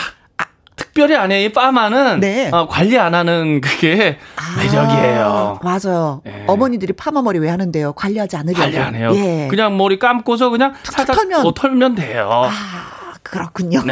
[0.76, 1.44] 특별히 안 해.
[1.44, 2.50] 이 파마는 네.
[2.52, 4.18] 어, 관리 안 하는 그게
[4.58, 5.58] 매력이에요.
[5.60, 6.20] 아, 맞아요.
[6.26, 6.44] 예.
[6.46, 7.94] 어머니들이 파마 머리 왜 하는데요?
[7.94, 8.60] 관리하지 않으려고.
[8.60, 9.10] 관리 안 해요.
[9.14, 9.48] 예.
[9.50, 11.38] 그냥 머리 감고서 그냥 살짝 털면.
[11.42, 12.30] 털면, 털면 돼요.
[12.30, 13.82] 아, 그렇군요.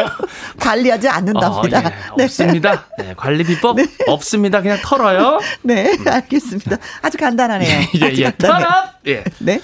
[0.60, 1.80] 관리하지 않는답니다.
[1.80, 1.86] 네.
[1.86, 2.84] 어, 예, 없습니다.
[2.98, 4.60] 네, 관리 비법 없습니다.
[4.60, 5.40] 그냥 털어요.
[5.62, 6.76] 네, 알겠습니다.
[7.02, 7.80] 아주 간단하네요.
[8.00, 8.24] 예, 아주 예.
[8.24, 8.68] 간단해요.
[8.68, 8.84] 털어!
[9.06, 9.24] 예.
[9.38, 9.60] 네.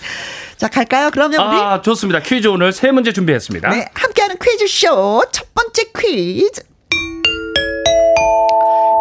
[0.63, 1.11] 자, 갈까요?
[1.13, 2.21] 그러면 우리 아, 좋습니다.
[2.21, 3.69] 퀴즈 오늘 세 문제 준비했습니다.
[3.71, 6.63] 네, 함께하는 퀴즈쇼 첫 번째 퀴즈.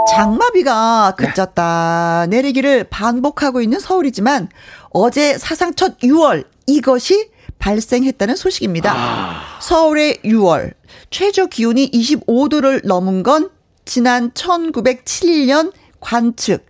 [0.10, 4.50] 장마비가 그쳤다 내리기를 반복하고 있는 서울이지만
[4.89, 9.60] 어제 사상 첫 6월 이것이 발생했다는 소식입니다.
[9.62, 10.74] 서울의 6월
[11.12, 13.52] 최저 기온이 25도를 넘은 건
[13.86, 16.65] 지난 1907년 관측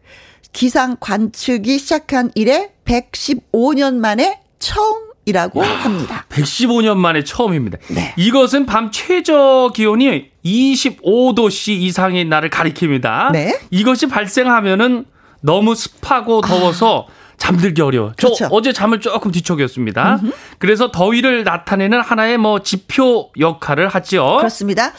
[0.51, 6.25] 기상 관측이 시작한 이래 115년 만에 처음이라고 합니다.
[6.29, 7.79] 115년 만에 처음입니다.
[7.89, 8.13] 네.
[8.15, 13.31] 이것은 밤 최저 기온이 25도씨 이상인 날을 가리킵니다.
[13.31, 13.59] 네.
[13.71, 15.05] 이것이 발생하면은
[15.41, 18.13] 너무 습하고 더워서 잠들기 어려워.
[18.17, 18.47] 저 그렇죠.
[18.51, 20.21] 어제 잠을 조금 뒤척였습니다.
[20.59, 24.37] 그래서 더위를 나타내는 하나의 뭐 지표 역할을 하지요.
[24.37, 24.93] 그렇습니다.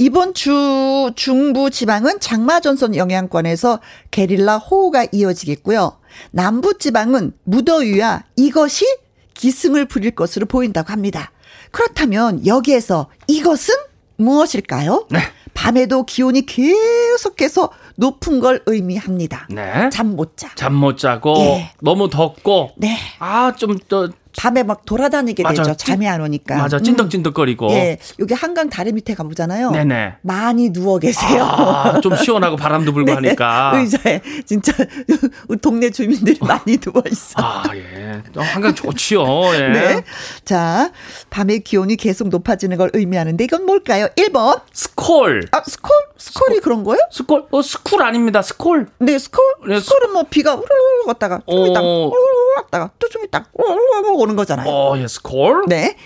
[0.00, 5.98] 이번 주 중부 지방은 장마 전선 영향권에서 게릴라 호우가 이어지겠고요.
[6.30, 8.86] 남부 지방은 무더위와 이것이
[9.34, 11.32] 기승을 부릴 것으로 보인다고 합니다.
[11.70, 13.74] 그렇다면 여기에서 이것은
[14.16, 15.06] 무엇일까요?
[15.10, 15.18] 네.
[15.52, 19.48] 밤에도 기온이 계속해서 높은 걸 의미합니다.
[19.50, 19.90] 네.
[19.92, 20.50] 잠 못 자.
[20.54, 21.72] 잠 못 자고 예.
[21.82, 22.96] 너무 덥고 네.
[23.18, 24.08] 아 좀 더
[24.40, 25.62] 밤에 막 돌아다니게 맞아.
[25.62, 25.76] 되죠.
[25.76, 26.56] 잠이 안 오니까.
[26.56, 26.82] 맞아 음.
[26.82, 27.70] 찐득찐득거리고.
[27.72, 27.98] 예.
[28.20, 29.70] 여기 한강 다리 밑에 가보잖아요.
[29.70, 30.14] 네네.
[30.22, 31.42] 많이 누워 계세요.
[31.44, 33.72] 아, 좀 시원하고 바람도 불고 네, 하니까.
[33.74, 34.72] 의자에 진짜
[35.60, 37.34] 동네 주민들이 많이 누워 있어.
[37.36, 38.22] 아, 예.
[38.34, 39.22] 어, 한강 좋지요.
[39.56, 39.68] 예.
[39.68, 40.04] 네.
[40.46, 40.90] 자,
[41.28, 44.08] 밤에 기온이 계속 높아지는 걸 의미하는데 이건 뭘까요?
[44.16, 44.62] 1번.
[44.72, 45.48] 스콜.
[45.52, 45.90] 아, 스콜?
[46.16, 47.00] 스콜이 그런 거예요?
[47.10, 47.44] 스콜?
[47.50, 48.40] 어, 스쿨 아닙니다.
[48.40, 48.86] 스콜.
[49.00, 49.44] 네, 스콜?
[49.68, 51.54] 네, 스콜은 뭐 비가 우르르 있다가 어.
[51.56, 54.68] 우르르 갔다가 또 좀 있다가 우르르 오는 거잖아요.
[54.68, 55.64] 어, 예, 스콜.
[55.68, 55.96] 네.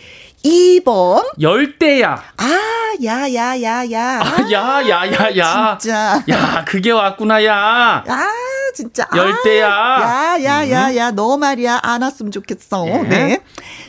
[0.44, 1.24] 2번.
[1.40, 2.22] 열대야.
[2.36, 4.20] 아, 야, 야, 야, 야.
[4.22, 5.78] 아, 야, 야, 야, 야.
[5.80, 6.22] 진짜.
[6.28, 8.04] 야, 그게 왔구나, 야.
[8.06, 8.26] 아,
[8.74, 9.08] 진짜.
[9.14, 9.68] 열대야.
[9.72, 11.10] 아, 야, 야, 야, 야.
[11.12, 11.80] 너 말이야.
[11.82, 12.86] 안 왔으면 좋겠어.
[12.88, 12.98] 예.
[13.02, 13.40] 네.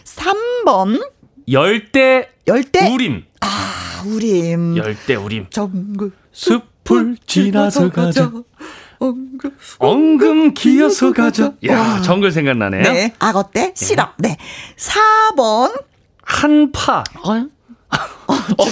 [0.06, 1.12] 3번.
[1.52, 2.90] 열대 열대.
[2.94, 3.26] 우림.
[3.42, 4.78] 아, 우림.
[4.78, 5.48] 열대 우림.
[5.50, 6.12] 정글.
[6.32, 8.32] 숲을 지나서 가자.
[9.00, 9.52] 엉글.
[9.80, 11.54] 엉금 기어서 가자.
[11.68, 12.82] 야, 정글 생각나네.
[12.82, 13.14] 네.
[13.20, 14.10] 악어 때 싫어.
[14.18, 14.38] 네.
[14.78, 15.84] 4번.
[16.22, 17.04] 한파.
[17.24, 17.46] 어,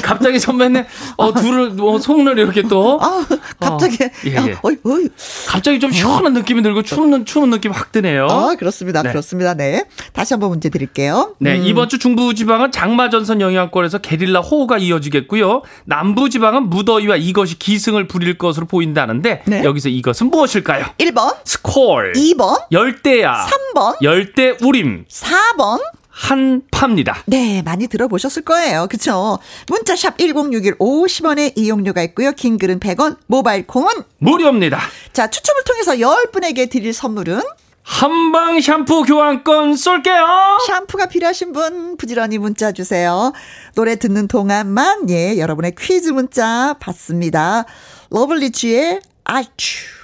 [0.03, 0.83] 갑자기 선배님,
[1.17, 2.99] 어, 둘을, 뭐, 속을 이렇게 또.
[3.01, 3.25] 아,
[3.59, 3.97] 갑자기.
[4.25, 4.57] 예, 야, 예.
[4.61, 5.07] 어이, 어이.
[5.47, 8.27] 갑자기 좀 시원한 느낌이 들고 추운, 추운 느낌 확 드네요.
[8.29, 9.01] 아, 그렇습니다.
[9.03, 9.09] 네.
[9.11, 9.53] 그렇습니다.
[9.53, 9.85] 네.
[10.11, 11.35] 다시 한번 문제 드릴게요.
[11.39, 11.65] 네, 음.
[11.65, 15.61] 이번 주 중부지방은 장마전선 영향권에서 게릴라 호우가 이어지겠고요.
[15.85, 19.63] 남부지방은 무더위와 이것이 기승을 부릴 것으로 보인다는데 네.
[19.63, 20.85] 여기서 이것은 무엇일까요?
[20.97, 25.79] 1번, 스콜, 2번, 열대야, 3번, 열대 우림, 4번.
[26.13, 27.23] 한파입니다.
[27.25, 28.87] 네, 많이 들어보셨을 거예요.
[28.89, 29.39] 그쵸?
[29.67, 32.31] 문자샵 1061 50원의 이용료가 있고요.
[32.33, 34.79] 긴 글은 100원, 모바일 콩은 무료입니다.
[35.11, 37.41] 자, 추첨을 통해서 10분에게 드릴 선물은
[37.81, 40.59] 한방 샴푸 교환권 쏠게요.
[40.67, 43.33] 샴푸가 필요하신 분 부지런히 문자 주세요.
[43.75, 47.65] 노래 듣는 동안만 예, 여러분의 퀴즈 문자 받습니다.
[48.11, 50.02] 러블리즈의 아츄.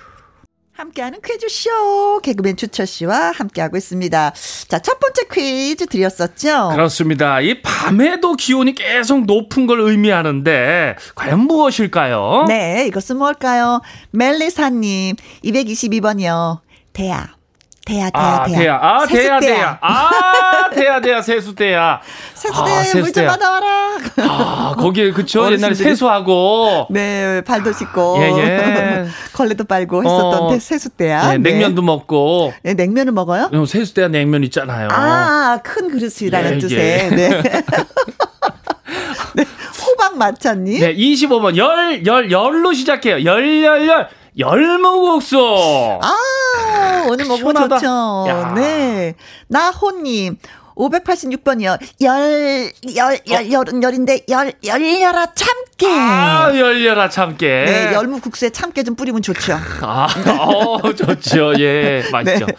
[0.79, 4.33] 함께하는 퀴즈쇼 개그맨 주철 씨와 함께하고 있습니다.
[4.67, 6.69] 자, 첫 번째 퀴즈 드렸었죠?
[6.71, 7.41] 그렇습니다.
[7.41, 12.45] 이 밤에도 기온이 계속 높은 걸 의미하는데 과연 무엇일까요?
[12.47, 13.81] 네, 이것은 뭘까요?
[14.11, 16.59] 멜리사님, 222번이요.
[16.93, 17.38] 대야.
[17.89, 18.59] 대야, 대야, 아, 대야.
[18.59, 18.79] 대야.
[18.79, 19.39] 아, 대야.
[19.39, 19.77] 대야.
[19.81, 22.01] 아, 대야, 대야, 세수대야.
[22.35, 23.27] 세수대야, 아, 물좀 세수대야.
[23.31, 23.97] 받아와라.
[24.17, 25.51] 아, 거기, 그쵸.
[25.51, 26.85] 옛날에 세수하고.
[26.91, 28.17] 네, 발도 씻고.
[28.19, 29.05] 예, 예.
[29.33, 31.31] 걸레도 빨고 했었던 어, 대- 세숫대야.
[31.31, 32.53] 네, 냉면도 먹고.
[32.61, 33.49] 네, 냉면을 먹어요?
[33.51, 34.89] 어, 세수대야 냉면 있잖아요.
[34.91, 36.77] 아, 큰 그릇이라는 예, 뜻의.
[36.77, 37.09] 예.
[37.09, 37.41] 네.
[39.35, 39.45] 네.
[39.87, 40.79] 호박 마차님.
[40.79, 41.57] 네, 25번.
[41.57, 43.23] 열, 열, 열로 시작해요.
[43.25, 44.09] 열, 열, 열.
[44.37, 45.37] 열무국수.
[46.01, 47.77] 아, 오늘 먹으면 시원하다.
[47.77, 48.25] 좋죠.
[48.29, 48.53] 야.
[48.55, 49.15] 네.
[49.47, 50.37] 나호님.
[50.79, 51.77] 586번이요.
[52.01, 55.87] 열, 열, 열, 열은 열인데, 열, 열려라 참깨.
[55.89, 57.47] 아, 열려라 참깨.
[57.47, 59.57] 네, 열무국수에 참깨 좀 뿌리면 좋죠.
[59.81, 60.07] 아,
[60.39, 61.53] 어, 좋죠.
[61.59, 62.45] 예, 맛있죠.
[62.45, 62.53] 네.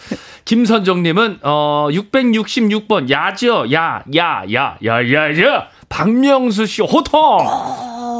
[0.45, 3.73] 김선정님은, 어, 666번, 야죠.
[3.73, 5.69] 야, 야, 야, 야, 야, 야.
[5.89, 7.39] 박명수 씨 호통.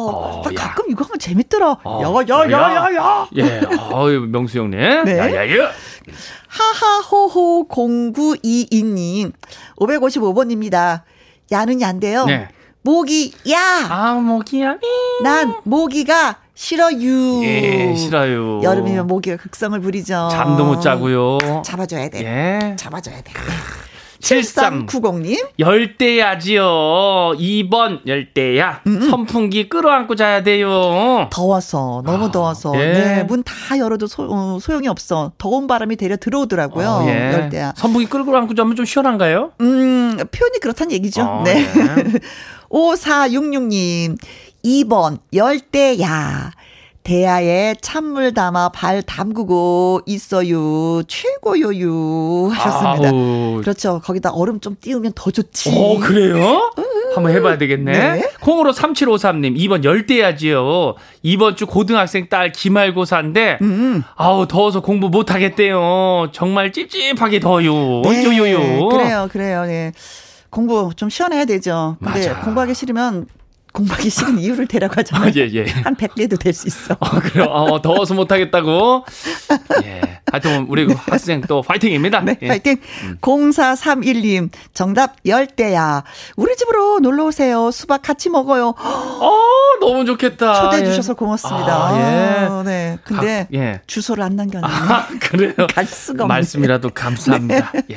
[0.09, 0.55] 어, 나 야.
[0.55, 1.77] 가끔 이거 하면 재밌더라.
[1.85, 3.29] 어, 야, 야, 야, 야, 야.
[3.37, 3.61] 예,
[3.93, 5.05] 어유 명수 형님.
[5.05, 5.19] 네.
[5.19, 5.71] 야, 야, 야.
[6.49, 9.33] 하하호호 0922님.
[9.79, 11.03] 555번입니다.
[11.53, 12.25] 야는 얀데요.
[12.27, 12.49] 네.
[12.83, 13.59] 모기, 야!
[13.91, 14.79] 아, 모기야.
[15.23, 17.43] 난 모기가 싫어요.
[17.45, 18.63] 예, 싫어요.
[18.63, 20.29] 여름이면 모기가 극성을 부리죠.
[20.33, 21.39] 잠도 못 자고요.
[21.65, 22.25] 잡아줘야 돼.
[22.25, 22.77] 예.
[22.77, 23.33] 잡아줘야 돼.
[24.21, 24.87] 73.
[24.87, 25.49] 7390님.
[25.59, 26.63] 열대야지요.
[27.39, 28.83] 2번 열대야.
[28.87, 31.29] 음, 선풍기 끌어안고 자야 돼요.
[31.33, 32.73] 더워서, 너무 아, 더워서.
[32.77, 32.93] 예.
[32.93, 35.33] 네, 문 다 열어도 소, 어, 소용이 없어.
[35.39, 36.87] 더운 바람이 되려 들어오더라고요.
[36.89, 37.33] 어, 예.
[37.33, 37.73] 열대야.
[37.77, 39.53] 선풍기 끌고 안고 자면 좀 시원한가요?
[39.61, 41.23] 음, 표현이 그렇다는 얘기죠.
[41.23, 41.55] 어, 네.
[41.55, 42.19] 네.
[42.71, 44.17] 5466님,
[44.65, 46.51] 2번, 열대야.
[47.03, 51.03] 대야에 찬물 담아 발 담그고 있어요.
[51.05, 52.51] 최고요유.
[52.53, 53.09] 하셨습니다.
[53.11, 53.61] 아우.
[53.63, 54.01] 그렇죠.
[54.01, 55.73] 거기다 얼음 좀 띄우면 더 좋지.
[55.75, 56.73] 어, 그래요?
[57.15, 57.93] 한번 해봐야 되겠네.
[57.93, 58.31] 네.
[58.41, 60.95] 콩으로 3753님, 2번 열대야지요.
[61.23, 64.03] 이번 주 고등학생 딸 기말고사인데, 음.
[64.15, 66.29] 아우, 더워서 공부 못하겠대요.
[66.33, 68.03] 정말 찝찝하게 더요.
[68.03, 68.89] 네, 요요요.
[68.89, 69.65] 그래요, 그래요.
[69.65, 69.93] 네.
[70.51, 71.97] 공부 좀 시원해야 되죠.
[72.03, 72.41] 근데 맞아.
[72.43, 73.27] 공부하기 싫으면
[73.73, 75.29] 공부하기 싫은 이유를 대라고 하잖아요.
[75.29, 75.65] 아, 예, 예.
[75.65, 76.97] 한 100개도 될 수 있어.
[76.99, 77.45] 어, 그래요.
[77.45, 79.05] 어, 더워서 못하겠다고.
[79.85, 80.21] 예.
[80.31, 82.21] 하여튼 우리 그 학생 또 파이팅입니다.
[82.21, 82.49] 네, 예.
[82.49, 82.77] 파이팅.
[83.21, 86.05] 0431님, 정답 열대야.
[86.37, 87.71] 우리 집으로 놀러 오세요.
[87.71, 88.75] 수박 같이 먹어요.
[88.77, 89.39] 어,
[89.81, 90.63] 너무 좋겠다.
[90.63, 90.87] 초대해 예.
[90.87, 91.67] 주셔서 고맙습니다.
[91.89, 92.47] 아, 예.
[92.47, 92.99] 아, 네.
[93.05, 93.81] 근데 각- 예.
[93.87, 94.71] 주소를 안 남겼네요.
[94.71, 95.55] 아, 그래요?
[95.73, 96.35] 갈 수가 없네.
[96.35, 97.73] 말씀이라도 감사합니다.
[97.91, 97.97] 예.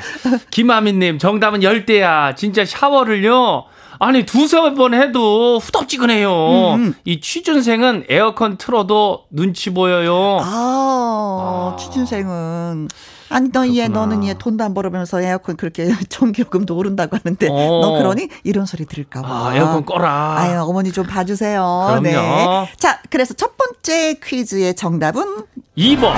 [0.52, 2.36] 김아민님, 정답은 열대야.
[2.36, 3.66] 진짜 샤워를요.
[4.04, 6.74] 아니, 두세 번 해도 후덥지근해요.
[6.76, 10.39] 음, 이 취준생은 에어컨 틀어도 눈치 보여요.
[10.42, 11.76] 아, 아.
[11.78, 12.89] 취준생은.
[13.30, 13.88] 아니, 너 얘.
[13.88, 17.80] 너는 얘 돈도 안 벌어면서 에어컨 그렇게 전기요금도 오른다고 하는데, 어.
[17.82, 18.28] 너 그러니?
[18.44, 19.48] 이런 소리 들을까 봐.
[19.48, 20.36] 아, 에어컨 꺼라.
[20.38, 21.86] 아유, 어머니 좀 봐주세요.
[21.88, 22.04] 그럼요.
[22.04, 22.72] 네.
[22.78, 25.46] 자, 그래서 첫 번째 퀴즈의 정답은
[25.78, 26.13] 2번.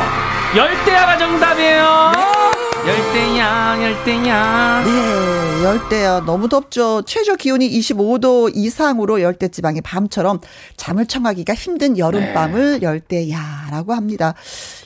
[0.57, 2.11] 열대야가 정답이에요.
[2.15, 2.54] 네.
[2.87, 4.83] 열대야, 열대야.
[4.85, 7.01] 네, 열대야 너무 덥죠.
[7.01, 10.39] 최저 기온이 25도 이상으로 열대 지방의 밤처럼
[10.77, 12.85] 잠을 청하기가 힘든 여름밤을 네.
[12.85, 14.35] 열대야라고 합니다.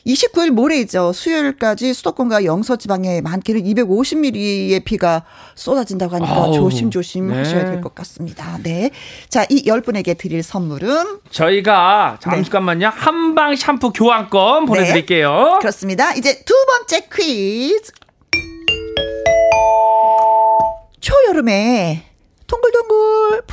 [0.06, 1.14] 29일 모레이죠.
[1.14, 5.24] 수요일까지 수도권과 영서 지방에 많게는 250mm의 비가
[5.56, 7.38] 쏟아진다고 하니까 아우, 조심조심 네.
[7.38, 8.58] 하셔야 될 것 같습니다.
[8.64, 8.92] 네.
[9.30, 12.42] 자, 이 10분에게 드릴 선물은 저희가 네.
[12.44, 12.92] 잠깐만요.
[12.94, 15.58] 한방 샴푸 교환권 보내 드릴게요.
[15.62, 16.14] 그렇습니다.
[16.14, 17.92] 이제 두 번째 퀴즈.
[21.00, 22.04] 초여름에
[22.48, 23.44] 동글동글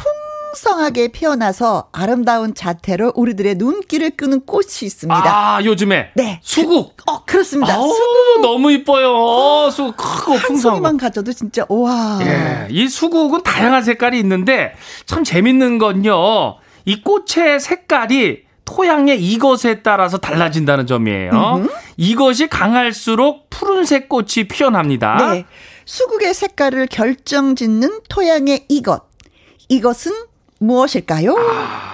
[0.56, 5.22] 풍성하게 피어나서 아름다운 자태로 우리들의 눈길을 끄는 꽃이 있습니다.
[5.26, 6.40] 아, 요즘에 네.
[6.42, 6.96] 수국.
[7.06, 7.74] 어, 그렇습니다.
[7.74, 9.70] 아우, 수국 너무 이뻐요.
[9.70, 10.76] 수국 크고 한 풍성하고.
[10.78, 12.18] 송이만 가져도 진짜 와.
[12.22, 16.56] 예, 이 수국은 다양한 색깔이 있는데 참 재밌는 건요.
[16.86, 21.68] 이 꽃의 색깔이 토양의 이것에 따라서 달라진다는 점이에요.
[21.98, 25.32] 이것이 강할수록 푸른색 꽃이 피어납니다.
[25.32, 25.44] 네.
[25.84, 29.02] 수국의 색깔을 결정짓는 토양의 이것.
[29.68, 30.12] 이것은
[30.58, 31.34] 무엇일까요?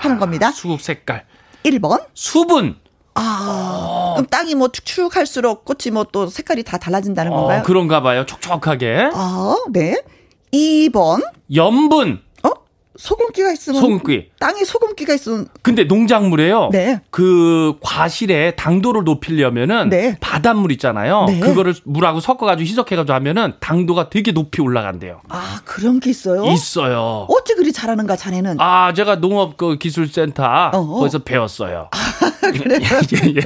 [0.00, 0.50] 하는 겁니다.
[0.52, 1.24] 수국 색깔.
[1.64, 2.04] 1번.
[2.14, 2.76] 수분.
[3.14, 7.60] 아, 그럼 땅이 뭐 축축할수록 꽃이 뭐 또 색깔이 다 달라진다는 건가요?
[7.60, 8.24] 어, 그런가 봐요.
[8.24, 9.10] 촉촉하게.
[9.12, 10.02] 아, 네.
[10.52, 11.22] 2번.
[11.54, 12.20] 염분.
[12.94, 12.98] 어?
[12.98, 14.30] 소금기가 있으면 소금기.
[14.38, 16.68] 땅에 소금기가 있으면 근데 농작물에요.
[16.72, 17.00] 네.
[17.10, 20.16] 그 과실의 당도를 높이려면은 네.
[20.20, 21.24] 바닷물 있잖아요.
[21.26, 21.40] 네.
[21.40, 25.22] 그거를 물하고 섞어 가지고 희석해 가지고 하면은 당도가 되게 높이 올라간대요.
[25.28, 26.44] 아, 그런 게 있어요?
[26.44, 27.26] 있어요.
[27.30, 28.56] 어찌 그리 잘하는가 자네는?
[28.60, 30.42] 아, 제가 농업 그 기술센터
[30.74, 30.86] 어어.
[31.00, 31.88] 거기서 배웠어요.
[31.92, 31.96] 아,
[32.54, 33.40] 예, 예.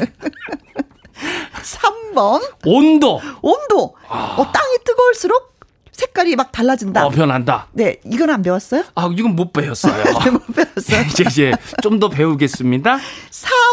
[1.63, 2.43] 3번.
[2.67, 3.95] 온도 온도.
[4.09, 5.56] 어, 땅이 뜨거울수록
[5.97, 7.01] 색깔이 막 달라진다.
[7.01, 7.07] 아.
[7.07, 7.69] 어, 변한다.
[7.73, 8.85] 네, 이건 안 배웠어요?
[8.95, 10.05] 아, 이건 못 배웠어요.
[10.31, 11.01] 못 배웠어요.
[11.09, 12.99] 이제 이제 좀 더 배우겠습니다.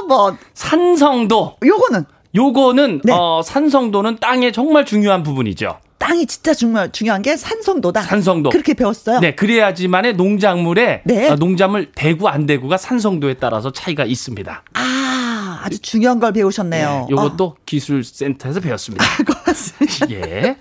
[0.07, 0.37] 4번.
[0.53, 1.57] 산성도.
[1.65, 2.05] 요거는
[2.35, 3.11] 요거는 네.
[3.13, 5.79] 어, 산성도는 땅에 정말 중요한 부분이죠.
[5.97, 8.01] 땅이 진짜 중요, 중요한 게 산성도다.
[8.01, 8.49] 산성도.
[8.49, 9.19] 그렇게 배웠어요?
[9.19, 11.29] 네, 그래야지만의 농작물에 네.
[11.29, 14.63] 어, 농작물 대구 안 대구가 산성도에 따라서 차이가 있습니다.
[14.73, 17.05] 아, 아주 중요한 걸 배우셨네요.
[17.07, 19.03] 네, 요것도 기술센터에서 배웠습니다.
[19.05, 20.09] 아, 고맙습니다.
[20.11, 20.57] 예.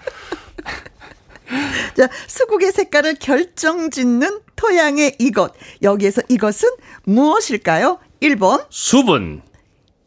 [1.96, 5.52] 자, 수국의 색깔을 결정 짓는 토양의 이것.
[5.82, 6.68] 여기에서 이것은
[7.04, 7.98] 무엇일까요?
[8.20, 9.42] 1번, 수분,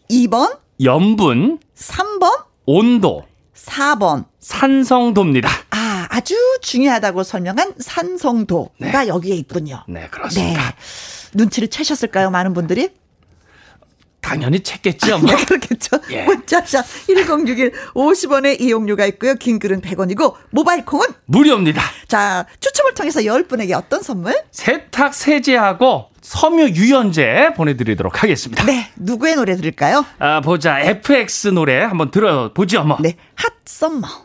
[0.09, 4.25] 2번, 염분, 3번, 온도, 4번.
[4.39, 5.49] 산성도입니다.
[5.71, 9.83] 아, 아주 중요하다고 설명한 산성도가 여기에 있군요.
[9.87, 10.07] 네, 네.
[10.09, 10.75] 그렇습니다.
[11.33, 12.89] 눈치를 채셨을까요, 많은 분들이?
[14.25, 15.19] 당연히 찾겠죠.
[15.19, 15.29] 뭐.
[15.29, 15.97] 네, 그렇겠죠.
[16.09, 16.23] 예.
[16.23, 19.35] 문자샵 1061 50원의 이용료가 있고요.
[19.35, 21.81] 긴 글은 100원이고 모바일 콩은 무료입니다.
[22.07, 24.33] 자, 추첨을 통해서 10분에게 어떤 선물?
[24.51, 28.65] 세탁 세제하고 섬유 유연제 보내드리도록 하겠습니다.
[28.65, 30.03] 네, 누구의 노래 들을까요?
[30.17, 30.79] 아, 보자.
[30.79, 32.97] FX 노래 한번 들어보죠, 뭐.
[32.99, 34.24] 네, 핫 썸머.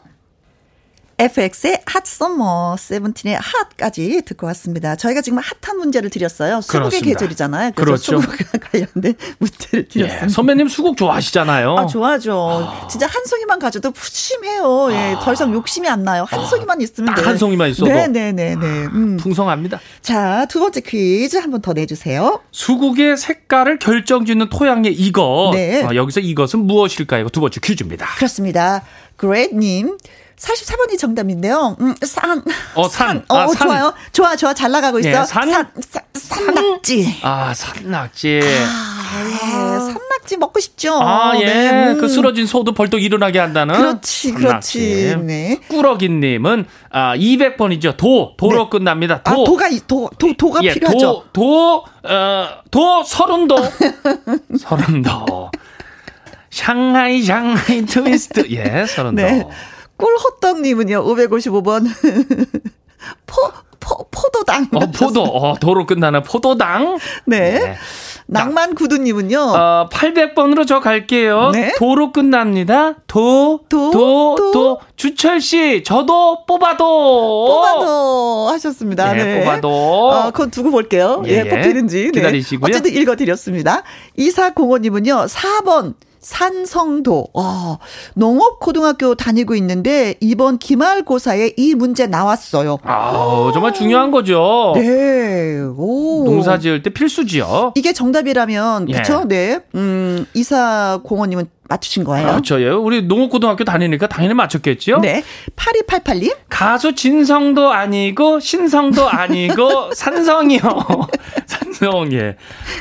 [1.20, 4.96] FX의 핫 썸머, 세븐틴의 핫까지 듣고 왔습니다.
[4.96, 6.62] 저희가 지금 핫한 문제를 드렸어요.
[6.62, 7.18] 수국의 그렇습니다.
[7.18, 7.72] 계절이잖아요.
[7.74, 8.20] 그래서 그렇죠.
[8.22, 10.24] 수국과 관련된 문제를 드렸습니다.
[10.24, 11.76] 예, 선배님 수국 좋아하시잖아요.
[11.76, 12.86] 아, 좋아하죠.
[12.90, 14.88] 진짜 한 송이만 가져도 푸짐해요.
[14.92, 16.24] 예, 더 이상 욕심이 안 나요.
[16.26, 17.26] 한 송이만 있으면 딱 돼요.
[17.28, 17.90] 한 송이만 있어도.
[17.90, 18.54] 네네네네.
[18.86, 19.16] 음.
[19.18, 19.78] 풍성합니다.
[20.00, 22.40] 자, 두 번째 퀴즈 한 번 더 내주세요.
[22.52, 25.50] 수국의 색깔을 결정짓는 토양의 이것.
[25.52, 25.84] 네.
[25.84, 27.28] 아, 여기서 이것은 무엇일까요?
[27.28, 28.06] 두 번째 퀴즈입니다.
[28.16, 28.82] 그렇습니다.
[29.16, 29.98] 그레이님.
[30.40, 31.76] 44번이 정답인데요.
[31.80, 32.42] 음, 산.
[32.74, 33.22] 어, 산.
[33.28, 33.68] 어, 아, 산.
[33.68, 33.94] 좋아요.
[34.12, 34.54] 좋아, 좋아.
[34.54, 35.08] 잘 나가고 있어.
[35.10, 35.26] 예, 산.
[35.26, 37.18] 산, 산, 산낙지.
[37.22, 38.40] 아, 산낙지.
[38.42, 39.92] 아, 예.
[39.92, 40.98] 산낙지 먹고 싶죠.
[40.98, 41.44] 아, 예.
[41.44, 41.98] 네, 음.
[42.00, 43.74] 그 쓰러진 소도 벌떡 일어나게 한다는.
[43.74, 45.16] 그렇지, 그렇지.
[45.24, 45.60] 네.
[45.68, 47.98] 꾸러기님은 아, 200번이죠.
[47.98, 48.32] 도.
[48.38, 48.68] 도로 네.
[48.70, 49.20] 끝납니다.
[49.24, 49.44] 아, 도.
[49.44, 50.98] 도가, 이- 도, 도, 도가 예, 필요하죠.
[50.98, 53.56] 도, 도, 어, 도, 서른도.
[54.58, 55.50] 서른도.
[56.48, 58.46] 샹하이, 샹하이, 트위스트.
[58.50, 59.22] 예, 서른도.
[59.22, 59.46] 네.
[60.00, 61.86] 꿀호떡님은요, 555번.
[63.26, 64.68] 포, 포, 포도당.
[64.72, 66.98] 어, 포도, 어, 도로 끝나는 포도당.
[67.26, 67.58] 네.
[67.58, 67.76] 네.
[68.26, 69.40] 낭만 구두님은요.
[69.40, 71.50] 어, 800번으로 저 갈게요.
[71.52, 71.74] 네.
[71.78, 72.94] 도로 끝납니다.
[73.08, 74.52] 도, 도, 도, 도.
[74.52, 74.80] 도.
[74.94, 76.84] 주철 씨, 저도 뽑아도.
[76.84, 79.12] 뽑아도 하셨습니다.
[79.14, 79.40] 네, 네.
[79.40, 79.68] 뽑아도.
[79.68, 81.22] 어, 그건 두고 볼게요.
[81.26, 81.48] 예, 예, 예.
[81.48, 82.04] 뽑히는지.
[82.04, 82.10] 네.
[82.12, 82.68] 기다리시고요.
[82.70, 83.82] 어쨌든 읽어드렸습니다.
[84.16, 85.94] 이사공원님은요, 4번.
[86.20, 87.78] 산성도, 어,
[88.14, 92.78] 농업고등학교 다니고 있는데, 이번 기말고사에 이 문제 나왔어요.
[92.82, 94.72] 아, 정말 중요한 거죠.
[94.76, 96.24] 네, 오.
[96.24, 97.72] 농사 지을 때 필수지요.
[97.74, 98.92] 이게 정답이라면, 예.
[98.94, 99.24] 그쵸?
[99.26, 99.60] 네.
[99.74, 102.26] 음, 이사공원님은 맞추신 거예요.
[102.28, 102.60] 그렇죠.
[102.60, 102.68] 예.
[102.68, 104.98] 우리 농업고등학교 다니니까 당연히 맞췄겠죠.
[104.98, 105.22] 네.
[105.56, 106.36] 8288님?
[106.48, 110.60] 가수 진성도 아니고 신성도 아니고 산성이요.
[111.46, 112.36] 산성 예.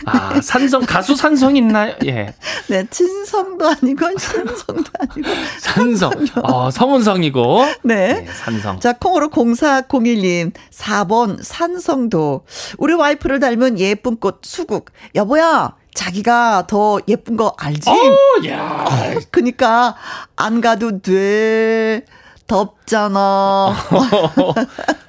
[0.05, 1.93] 아 산성 가수 산성 있나요?
[2.05, 2.33] 예.
[2.67, 2.85] 네.
[2.89, 5.29] 친성도 아니고, 신성도 아니고.
[5.59, 6.11] 산성.
[6.43, 7.65] 어 성은 성이고.
[7.83, 8.13] 네.
[8.13, 8.79] 네, 산성.
[8.79, 12.45] 자, 콩으로 0401님, 4번 산성도.
[12.77, 14.91] 우리 와이프를 닮은 예쁜 꽃 수국.
[15.15, 17.89] 여보야, 자기가 더 예쁜 거 알지?
[17.89, 18.85] 어, 야.
[19.31, 19.95] 그니까,
[20.35, 22.05] 안 가도 돼.
[22.47, 23.75] 덥잖아.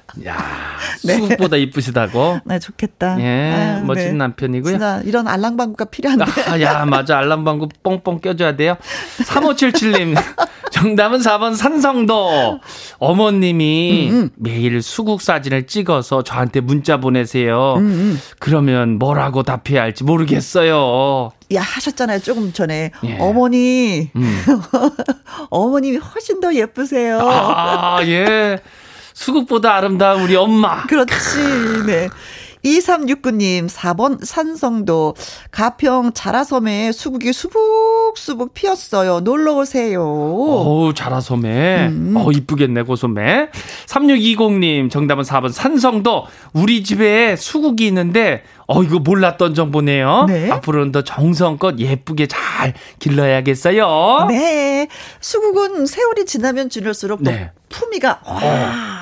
[0.25, 0.37] 야.
[1.03, 1.15] 네.
[1.15, 2.39] 수국보다 이쁘시다고.
[2.45, 3.19] 네, 좋겠다.
[3.19, 3.53] 예.
[3.53, 4.13] 아유, 멋진 네.
[4.13, 4.71] 남편이고요.
[4.71, 6.25] 진짜 이런 알랑방구가 필요한데.
[6.47, 7.17] 아, 야, 맞아.
[7.17, 8.77] 알람방구 뻥뻥 껴줘야 돼요.
[9.23, 10.15] 3577님.
[10.71, 12.59] 정답은 4번 산성도.
[12.97, 17.75] 어머님이 음, 매일 수국 사진을 찍어서 저한테 문자 보내세요.
[17.77, 21.31] 음, 그러면 뭐라고 답해야 할지 모르겠어요.
[21.53, 22.19] 야, 하셨잖아요.
[22.19, 22.91] 조금 전에.
[23.03, 23.17] 예.
[23.19, 24.41] 어머니, 음.
[25.49, 27.19] 어머님이 훨씬 더 예쁘세요.
[27.21, 28.59] 아, 예.
[29.13, 30.85] 수국보다 아름다운 우리 엄마.
[30.87, 31.13] 그렇지,
[31.85, 32.09] 네.
[32.63, 35.15] 2369님, 4번 산성도,
[35.51, 39.21] 가평 자라섬에 수국이 수북수북 피었어요.
[39.21, 40.03] 놀러 오세요.
[40.03, 41.87] 어우, 자라소매.
[41.87, 42.13] 음.
[42.15, 43.49] 어 이쁘겠네, 고소매.
[43.87, 46.27] 3620님, 정답은 4번 산성도.
[46.53, 50.25] 우리 집에 수국이 있는데, 어, 이거 몰랐던 정보네요.
[50.27, 50.49] 네.
[50.51, 54.27] 앞으로는 더 정성껏 예쁘게 잘 길러야겠어요.
[54.29, 54.87] 네.
[55.19, 57.51] 수국은 세월이 지나면 지날수록 더 네.
[57.69, 59.00] 품위가, 와,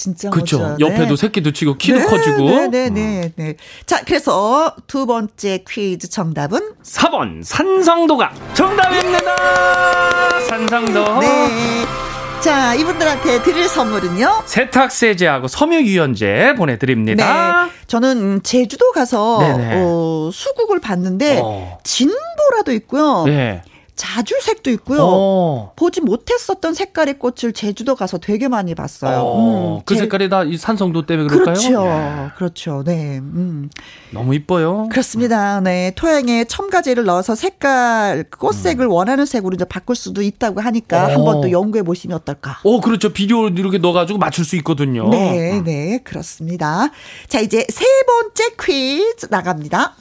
[0.00, 0.58] 진짜 그쵸.
[0.58, 0.76] 멋져요.
[0.80, 1.16] 옆에도 네.
[1.16, 2.48] 새끼도 치고 키도 네, 커지고.
[2.48, 3.56] 네, 네, 네, 네.
[3.84, 9.36] 자, 그래서 두 번째 퀴즈 정답은 4번 산성도가 정답입니다.
[10.48, 11.20] 산성도.
[11.20, 11.84] 네.
[12.40, 14.44] 자, 이분들한테 드릴 선물은요.
[14.46, 17.66] 세탁 세제하고 섬유 유연제 보내 드립니다.
[17.66, 17.72] 네.
[17.86, 19.40] 저는 음, 제주도 가서.
[19.42, 21.78] 어, 수국을 봤는데 어.
[21.84, 23.24] 진보라도 있고요.
[23.26, 23.60] 네.
[24.00, 25.00] 자주색도 있고요.
[25.02, 25.72] 어.
[25.76, 29.18] 보지 못했었던 색깔의 꽃을 제주도 가서 되게 많이 봤어요.
[29.20, 31.54] 어, 음, 그 제- 색깔이 다 이 산성도 때문에 그럴까요?
[31.54, 31.84] 그렇죠.
[31.86, 32.30] 예.
[32.36, 32.82] 그렇죠.
[32.84, 33.18] 네.
[33.18, 33.68] 음.
[34.10, 34.88] 너무 이뻐요.
[34.90, 35.60] 그렇습니다.
[35.60, 35.92] 네.
[35.96, 41.10] 토양에 첨가제를 넣어서 색깔, 꽃색을 원하는 색으로 이제 바꿀 수도 있다고 하니까 음.
[41.10, 41.12] 어.
[41.14, 42.58] 한번 또 연구해 보시면 어떨까.
[42.64, 43.12] 오, 그렇죠.
[43.12, 45.08] 비디오 이렇게 넣어가지고 맞출 수 있거든요.
[45.10, 46.88] 네, 네, 그렇습니다.
[47.28, 49.94] 자, 이제 세 번째 퀴즈 나갑니다.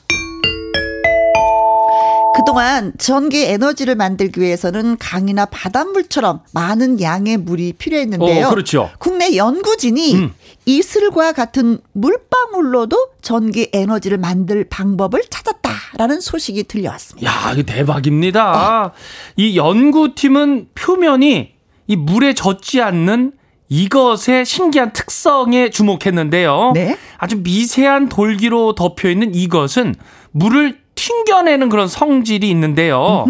[2.40, 8.48] 그동안 전기 에너지를 만들기 위해서는 강이나 바닷물처럼 많은 양의 물이 필요했는데요.
[8.48, 8.90] 어, 그렇죠.
[8.98, 10.34] 국내 연구진이 음.
[10.66, 17.30] 이슬과 같은 물방울로도 전기 에너지를 만들 방법을 찾았다라는 소식이 들려왔습니다.
[17.30, 18.94] 야, 이거 대박입니다.
[19.36, 21.52] 이 연구팀은 표면이
[21.88, 23.34] 이 물에 젖지 않는
[23.70, 26.72] 이것의 신기한 특성에 주목했는데요.
[26.74, 26.98] 네.
[27.18, 29.96] 아주 미세한 돌기로 덮여 있는 이것은
[30.32, 33.26] 물을 튕겨내는 그런 성질이 있는데요.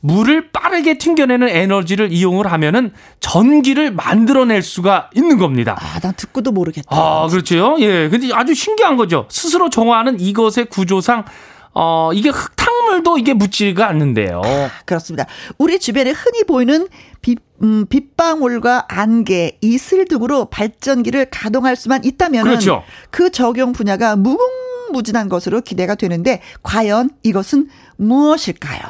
[0.00, 5.78] 물을 빠르게 튕겨내는 에너지를 이용을 하면은 전기를 만들어낼 수가 있는 겁니다.
[5.80, 6.88] 아, 난 듣고도 모르겠다.
[6.90, 7.76] 아, 그렇죠.
[7.78, 8.10] 예.
[8.10, 9.26] 근데 아주 신기한 거죠.
[9.30, 11.24] 스스로 정화하는 이것의 구조상,
[11.72, 14.42] 어, 이게 흙탕물도 이게 묻지가 않는데요.
[14.84, 15.24] 그렇습니다.
[15.56, 16.86] 우리 주변에 흔히 보이는
[17.22, 22.82] 빛, 음, 빗방울과 안개, 이슬 등으로 발전기를 가동할 수만 있다면 그렇죠.
[23.10, 28.82] 그 적용 분야가 무궁 무진한 것으로 기대가 되는데 과연 이것은 무엇일까요?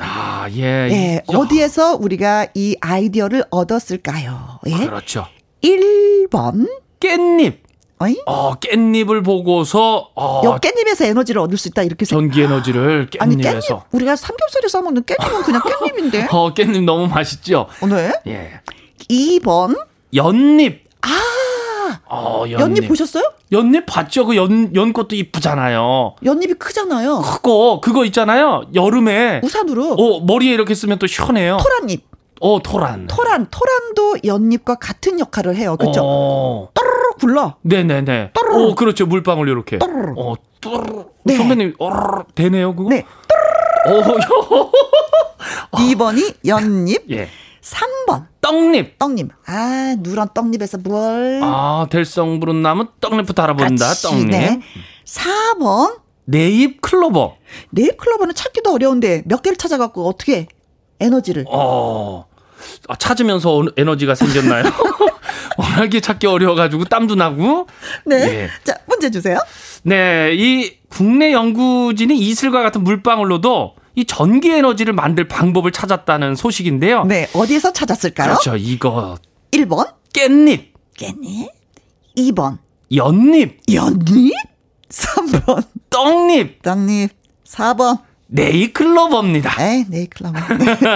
[0.00, 0.62] 아, 예.
[0.90, 4.58] 예, 야, 어디에서 우리가 이 아이디어를 얻었을까요?
[4.66, 4.76] 예?
[4.86, 5.26] 그렇죠.
[5.62, 6.68] 1번.
[7.00, 7.58] 깻잎.
[7.98, 8.16] 어이?
[8.26, 12.22] 어, 깻잎을 보고서, 어, 요 깻잎에서 에너지를 얻을 수 있다 이렇게 생각.
[12.22, 13.60] 전기 에너지를 아니 깻잎에서.
[13.60, 16.26] 깻잎 우리가 삼겹살에 싸 먹는 깻잎은 그냥 깻잎인데.
[16.34, 17.68] 어, 깻잎 너무 맛있죠?
[17.88, 18.12] 네.
[18.26, 18.60] 예.
[19.08, 19.78] 2번.
[20.12, 20.82] 연잎.
[21.02, 21.08] 아,
[22.14, 22.60] 어, 연잎.
[22.60, 23.24] 연잎 보셨어요?
[23.52, 24.26] 연잎 봤죠?
[24.26, 26.16] 그 연, 연꽃도 이쁘잖아요.
[26.24, 27.18] 연잎이 크잖아요.
[27.20, 28.64] 크고, 그거 있잖아요.
[28.74, 29.40] 여름에.
[29.44, 31.58] 우산으로 어, 머리에 이렇게 쓰면 또 시원해요.
[31.60, 32.04] 토란잎.
[32.40, 33.06] 어, 토란.
[33.06, 35.76] 토란, 토란도 연잎과 같은 역할을 해요.
[35.78, 36.00] 그렇죠?
[36.04, 36.68] 어.
[36.74, 37.54] 또르르 굴러.
[37.62, 38.30] 네네네.
[38.34, 38.54] 또르르.
[38.70, 39.06] 오, 그렇죠.
[39.06, 39.78] 물방울 이렇게.
[39.78, 40.14] 또르르.
[40.16, 41.04] 어, 뚜르르.
[41.24, 41.36] 네.
[41.36, 42.24] 선배님, 어르르.
[42.34, 42.90] 되네요, 그거?
[42.90, 43.04] 네.
[43.86, 44.70] 오, 요.
[45.72, 47.28] 2번이 연잎, 예.
[47.64, 48.98] 3번 떡잎.
[48.98, 49.30] 떡잎.
[49.46, 51.40] 아, 누런 떡잎에서 뭘.
[51.42, 53.86] 아, 될성부른 나무 떡잎부터 알아본다.
[53.86, 54.26] 같이, 떡잎.
[54.30, 54.60] 네.
[55.06, 56.00] 4번.
[56.26, 57.36] 네잎 클로버.
[57.70, 60.46] 네잎 클로버는 찾기도 어려운데 몇 개를 찾아갖고 어떻게
[61.00, 61.46] 에너지를.
[61.48, 62.26] 어.
[62.88, 64.64] 아, 찾으면서 어- 에너지가 생겼나요?
[65.56, 67.66] 워낙에 찾기 어려워가지고 땀도 나고.
[68.06, 68.16] 네.
[68.16, 68.48] 예.
[68.64, 69.38] 자, 문제 주세요.
[69.84, 77.04] 네, 이 국내 연구진이 이슬과 같은 물방울로도 이 전기 에너지를 만들 방법을 찾았다는 소식인데요.
[77.04, 77.28] 네.
[77.34, 78.28] 어디에서 찾았을까요?
[78.28, 78.56] 그렇죠.
[78.56, 79.16] 이거
[79.52, 79.92] 1번.
[80.12, 81.50] 깻잎, 깻잎.
[82.16, 82.58] 2번.
[82.94, 84.32] 연잎, 연잎.
[84.88, 85.64] 3번.
[85.90, 87.10] 떡잎, 떡잎.
[87.44, 87.98] 4번.
[88.26, 89.54] 네이클로버입니다.
[89.60, 90.38] 에이, 네이클로버.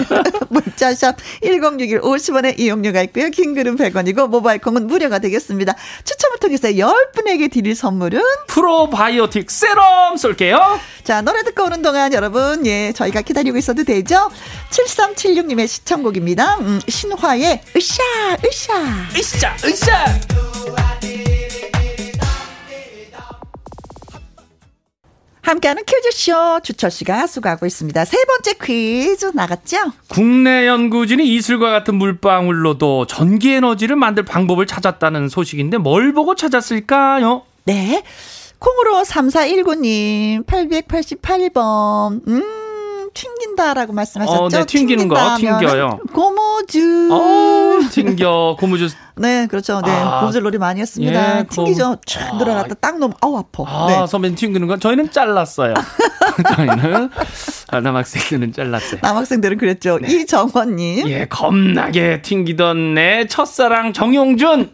[0.50, 3.30] 문자샵 1061 50원의 이용료가 있고요.
[3.30, 5.74] 킹글은 100원이고 모바일 콩은 무료가 되겠습니다.
[6.04, 10.80] 추첨을 통해서 10분에게 드릴 선물은 프로바이오틱 세럼 쏠게요.
[11.04, 14.30] 자, 노래 듣고 오는 동안 여러분, 예, 저희가 기다리고 있어도 되죠?
[14.70, 16.56] 7376님의 시청곡입니다.
[16.60, 18.02] 음, 신화의 으쌰,
[18.44, 18.74] 으쌰.
[19.16, 21.17] 으쌰, 으쌰.
[25.42, 28.04] 함께하는 퀴즈쇼 주철 씨가 수고하고 있습니다.
[28.04, 29.78] 세 번째 퀴즈 나갔죠?
[30.08, 37.42] 국내 연구진이 이슬과 같은 물방울로도 전기 에너지를 만들 방법을 찾았다는 소식인데 뭘 보고 찾았을까요?
[37.64, 38.02] 네.
[38.58, 44.42] 콩으로 3419님, 888번, 음, 튕긴다라고 말씀하셨죠?
[44.44, 45.82] 어, 네, 튕기는 거, 튕긴다 튕겨요.
[45.84, 45.98] 하면은
[46.58, 47.08] 고무줄.
[47.12, 48.90] 어, 튕겨 고무줄.
[49.16, 49.80] 네, 그렇죠.
[49.84, 50.20] 네, 아.
[50.20, 51.38] 고무줄 놀이 많이 했습니다.
[51.40, 51.96] 예, 튕기죠.
[52.18, 52.36] 아.
[52.36, 53.64] 늘어났다 딱 넘어, 아우, 아파.
[53.66, 54.06] 아, 네.
[54.06, 55.74] 선배님 튕기는 건 저희는 잘랐어요.
[56.56, 57.10] 저희는
[57.70, 59.00] 아, 남학생들은 잘랐어요.
[59.02, 59.98] 남학생들은 그랬죠.
[60.06, 61.08] 이정원님.
[61.08, 64.70] 예, 겁나게 튕기던 내 첫사랑 정용준.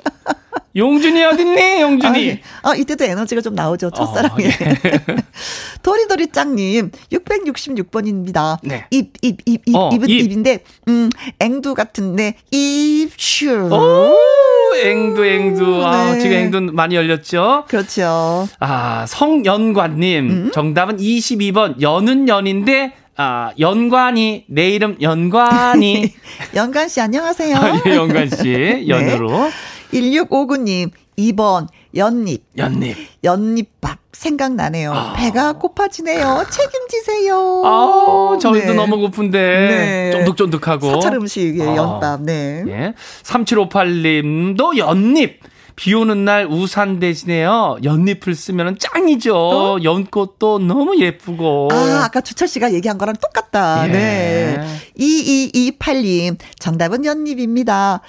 [0.77, 2.41] 용준이 어딨니, 용준이?
[2.63, 3.91] 아, 아, 이때도 에너지가 좀 나오죠.
[3.91, 4.45] 첫사랑에.
[4.45, 4.91] 어, 예.
[5.83, 8.59] 도리도리 짱님, 666번입니다.
[8.63, 8.87] 네.
[8.91, 10.21] 입, 입, 입, 입, 어, 입은 입.
[10.23, 13.69] 입인데, 음, 앵두 같은데, 입슈.
[13.71, 14.17] 오,
[14.83, 15.85] 앵두, 앵두.
[15.85, 16.19] 아, 네.
[16.19, 17.65] 지금 앵두 많이 열렸죠?
[17.69, 18.49] 그렇죠.
[18.59, 20.31] 아, 성연관님.
[20.31, 20.51] 음?
[20.53, 21.81] 정답은 22번.
[21.81, 26.13] 연은 연인데, 아, 연관이, 내 이름 연관이.
[26.57, 27.57] 연관 씨, 안녕하세요.
[27.57, 28.87] 아, 예, 연관 씨.
[28.89, 29.51] 연으로.
[29.95, 32.43] 1659님, 2번, 연잎.
[32.59, 32.97] 연잎.
[33.23, 33.99] 연잎밥.
[34.13, 34.93] 생각나네요.
[34.93, 35.13] 아.
[35.15, 36.45] 배가 고파지네요.
[36.51, 37.63] 책임지세요.
[37.65, 38.75] 아, 저희도 네.
[38.75, 39.39] 너무 고픈데.
[39.39, 40.11] 네.
[40.13, 40.91] 쫀득쫀득하고.
[40.93, 41.77] 사찰 음식의 아.
[41.77, 42.65] 연밥, 네.
[42.69, 42.95] 예.
[43.23, 45.41] 3758님도 연잎.
[45.77, 47.79] 비 오는 날 우산 대신에요.
[47.83, 49.79] 연잎을 쓰면 짱이죠.
[49.83, 51.69] 연꽃도 너무 예쁘고.
[51.73, 51.75] 어?
[51.75, 53.89] 아, 아까 주철 씨가 얘기한 거랑 똑같다.
[53.89, 53.93] 예.
[53.93, 54.67] 네.
[54.99, 58.01] 2228님, 정답은 연잎입니다.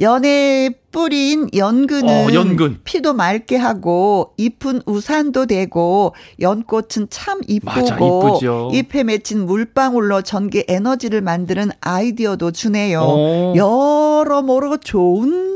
[0.00, 2.80] 연에 뿌린 연근은 어, 연근.
[2.82, 8.40] 피도 맑게 하고 잎은 우산도 되고 연꽃은 참 이쁘고.
[8.72, 13.00] 잎에 맺힌 물방울로 전기 에너지를 만드는 아이디어도 주네요.
[13.00, 13.54] 오.
[13.56, 15.53] 여러모로 좋은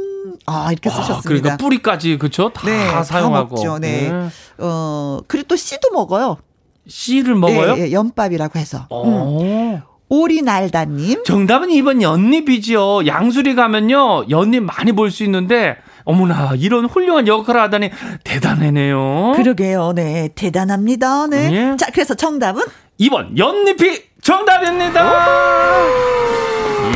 [0.49, 1.23] 아 이렇게 아, 쓰셨습니다.
[1.29, 2.51] 그러니까 뿌리까지 그쵸?
[2.55, 3.57] 다 네, 다 사용하고.
[3.57, 3.79] 먹죠.
[3.79, 4.07] 네.
[4.11, 4.13] 예.
[4.59, 6.39] 어 그리고 또 씨도 먹어요.
[6.87, 7.75] 씨를 먹어요?
[7.79, 8.79] 예, 예, 연밥이라고 해서.
[8.79, 8.87] 음.
[8.93, 9.83] 어.
[10.11, 11.23] 오리날다님.
[11.25, 13.07] 정답은 이번 연잎이지요.
[13.07, 14.25] 양수리 가면요.
[14.31, 17.91] 연잎 많이 볼 수 있는데 어머나 이런 훌륭한 역할을 하다니
[18.25, 19.33] 대단하네요.
[19.37, 19.93] 그러게요.
[19.95, 20.31] 네.
[20.35, 21.27] 대단합니다.
[21.27, 21.53] 네.
[21.73, 21.77] 예.
[21.77, 22.63] 자, 그래서 정답은
[22.99, 25.03] 2번 연잎이 정답입니다.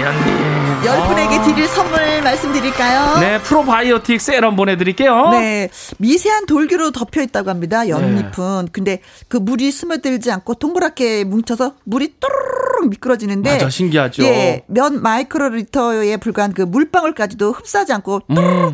[0.01, 0.42] 연잎.
[0.85, 3.19] 열 분에게 드릴 선물 말씀드릴까요?
[3.21, 5.31] 네, 프로바이오틱 세럼 보내드릴게요.
[5.31, 5.69] 네.
[5.99, 7.89] 미세한 돌기로 덮여 있다고 합니다.
[7.89, 8.69] 연잎은.
[8.73, 14.25] 근데 그 물이 스며들지 않고 동그랗게 뭉쳐서 물이 또르르 미끄러지는데 맞아, 신기하죠.
[14.25, 14.65] 예.
[14.67, 18.23] 몇 마이크로리터에 불과한 그 물방울까지도 흡수하지 않고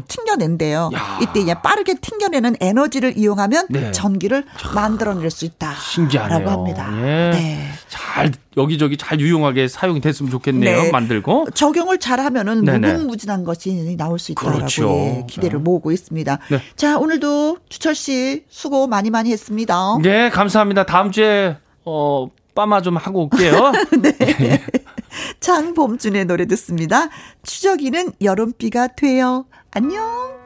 [0.08, 0.90] 튕겨낸대요.
[0.92, 0.96] 음.
[0.96, 1.18] 야.
[1.20, 3.92] 이때 그냥 빠르게 튕겨내는 에너지를 이용하면 네.
[3.92, 4.44] 전기를
[4.74, 5.74] 만들어낼 수 있다.
[5.74, 6.38] 신기하네요.
[6.38, 6.88] 라고 합니다.
[7.00, 7.30] 예.
[7.32, 7.68] 네.
[7.88, 10.82] 잘 여기저기 잘 유용하게 사용이 됐으면 좋겠네요.
[10.82, 10.90] 네.
[10.90, 11.46] 만들고.
[11.54, 12.92] 적용을 잘 하면은 네네.
[12.92, 14.88] 무궁무진한 것이 나올 수 있다라고 그렇죠.
[14.90, 15.62] 예, 기대를 네.
[15.62, 16.38] 모으고 있습니다.
[16.50, 16.60] 네.
[16.76, 19.98] 자, 오늘도 주철 씨 수고 많이 많이 했습니다.
[20.02, 20.84] 네, 감사합니다.
[20.84, 23.72] 다음 주에 어 빠마 좀 하고 올게요.
[25.40, 27.08] 장봄준의 노래 듣습니다.
[27.42, 29.46] 추적이는 여름비가 돼요.
[29.70, 30.36] 안녕.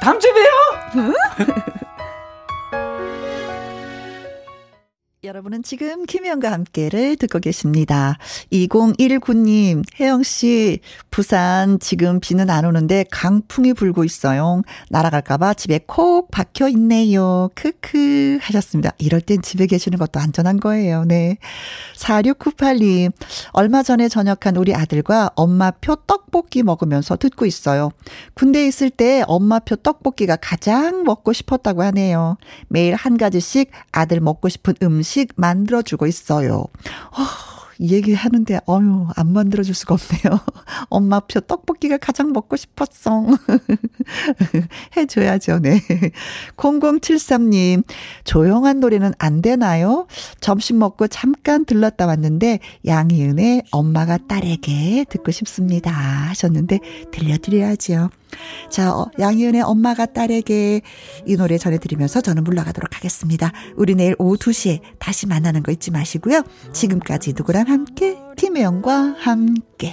[0.00, 1.14] 다음 주에 봬요.
[5.24, 8.18] 여러분은 지금 김혜영과 함께를 듣고 계십니다.
[8.52, 14.60] 2019님, 혜영씨, 부산 지금 비는 안 오는데 강풍이 불고 있어요.
[14.90, 17.48] 날아갈까봐 집에 콕 박혀 있네요.
[17.54, 18.90] 크크 하셨습니다.
[18.98, 21.04] 이럴 땐 집에 계시는 것도 안전한 거예요.
[21.06, 21.38] 네.
[21.96, 23.10] 4698님,
[23.52, 27.90] 얼마 전에 전역한 우리 아들과 엄마표 떡볶이 먹으면서 듣고 있어요.
[28.34, 32.36] 군대에 있을 때 엄마표 떡볶이가 가장 먹고 싶었다고 하네요.
[32.68, 36.54] 매일 한 가지씩 아들 먹고 싶은 음식 만들어주고 있어요.
[36.56, 37.44] 어,
[37.78, 40.40] 이 얘기 하는데, 어휴, 안 만들어줄 수가 없네요.
[40.90, 43.26] 엄마표 떡볶이가 가장 먹고 싶었어.
[44.96, 45.80] 해줘야죠, 네.
[46.56, 47.84] 0073님,
[48.24, 50.06] 조용한 노래는 안 되나요?
[50.40, 55.90] 점심 먹고 잠깐 들렀다 왔는데, 양희은의 엄마가 딸에게 듣고 싶습니다.
[55.90, 56.78] 하셨는데,
[57.10, 58.10] 들려드려야죠.
[58.70, 60.82] 자, 어, 양희은의 엄마가 딸에게
[61.26, 63.52] 이 노래 전해드리면서 저는 물러가도록 하겠습니다.
[63.76, 66.42] 우리 내일 오후 2시에 다시 만나는 거 잊지 마시고요.
[66.72, 69.92] 지금까지 누구랑 함께, 김혜영과 함께.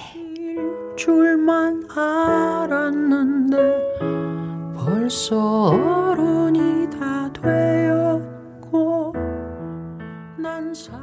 [0.97, 3.57] 줄만 알았는데
[4.75, 9.13] 벌써 어른이 다 되었고
[10.37, 11.01] 난 사...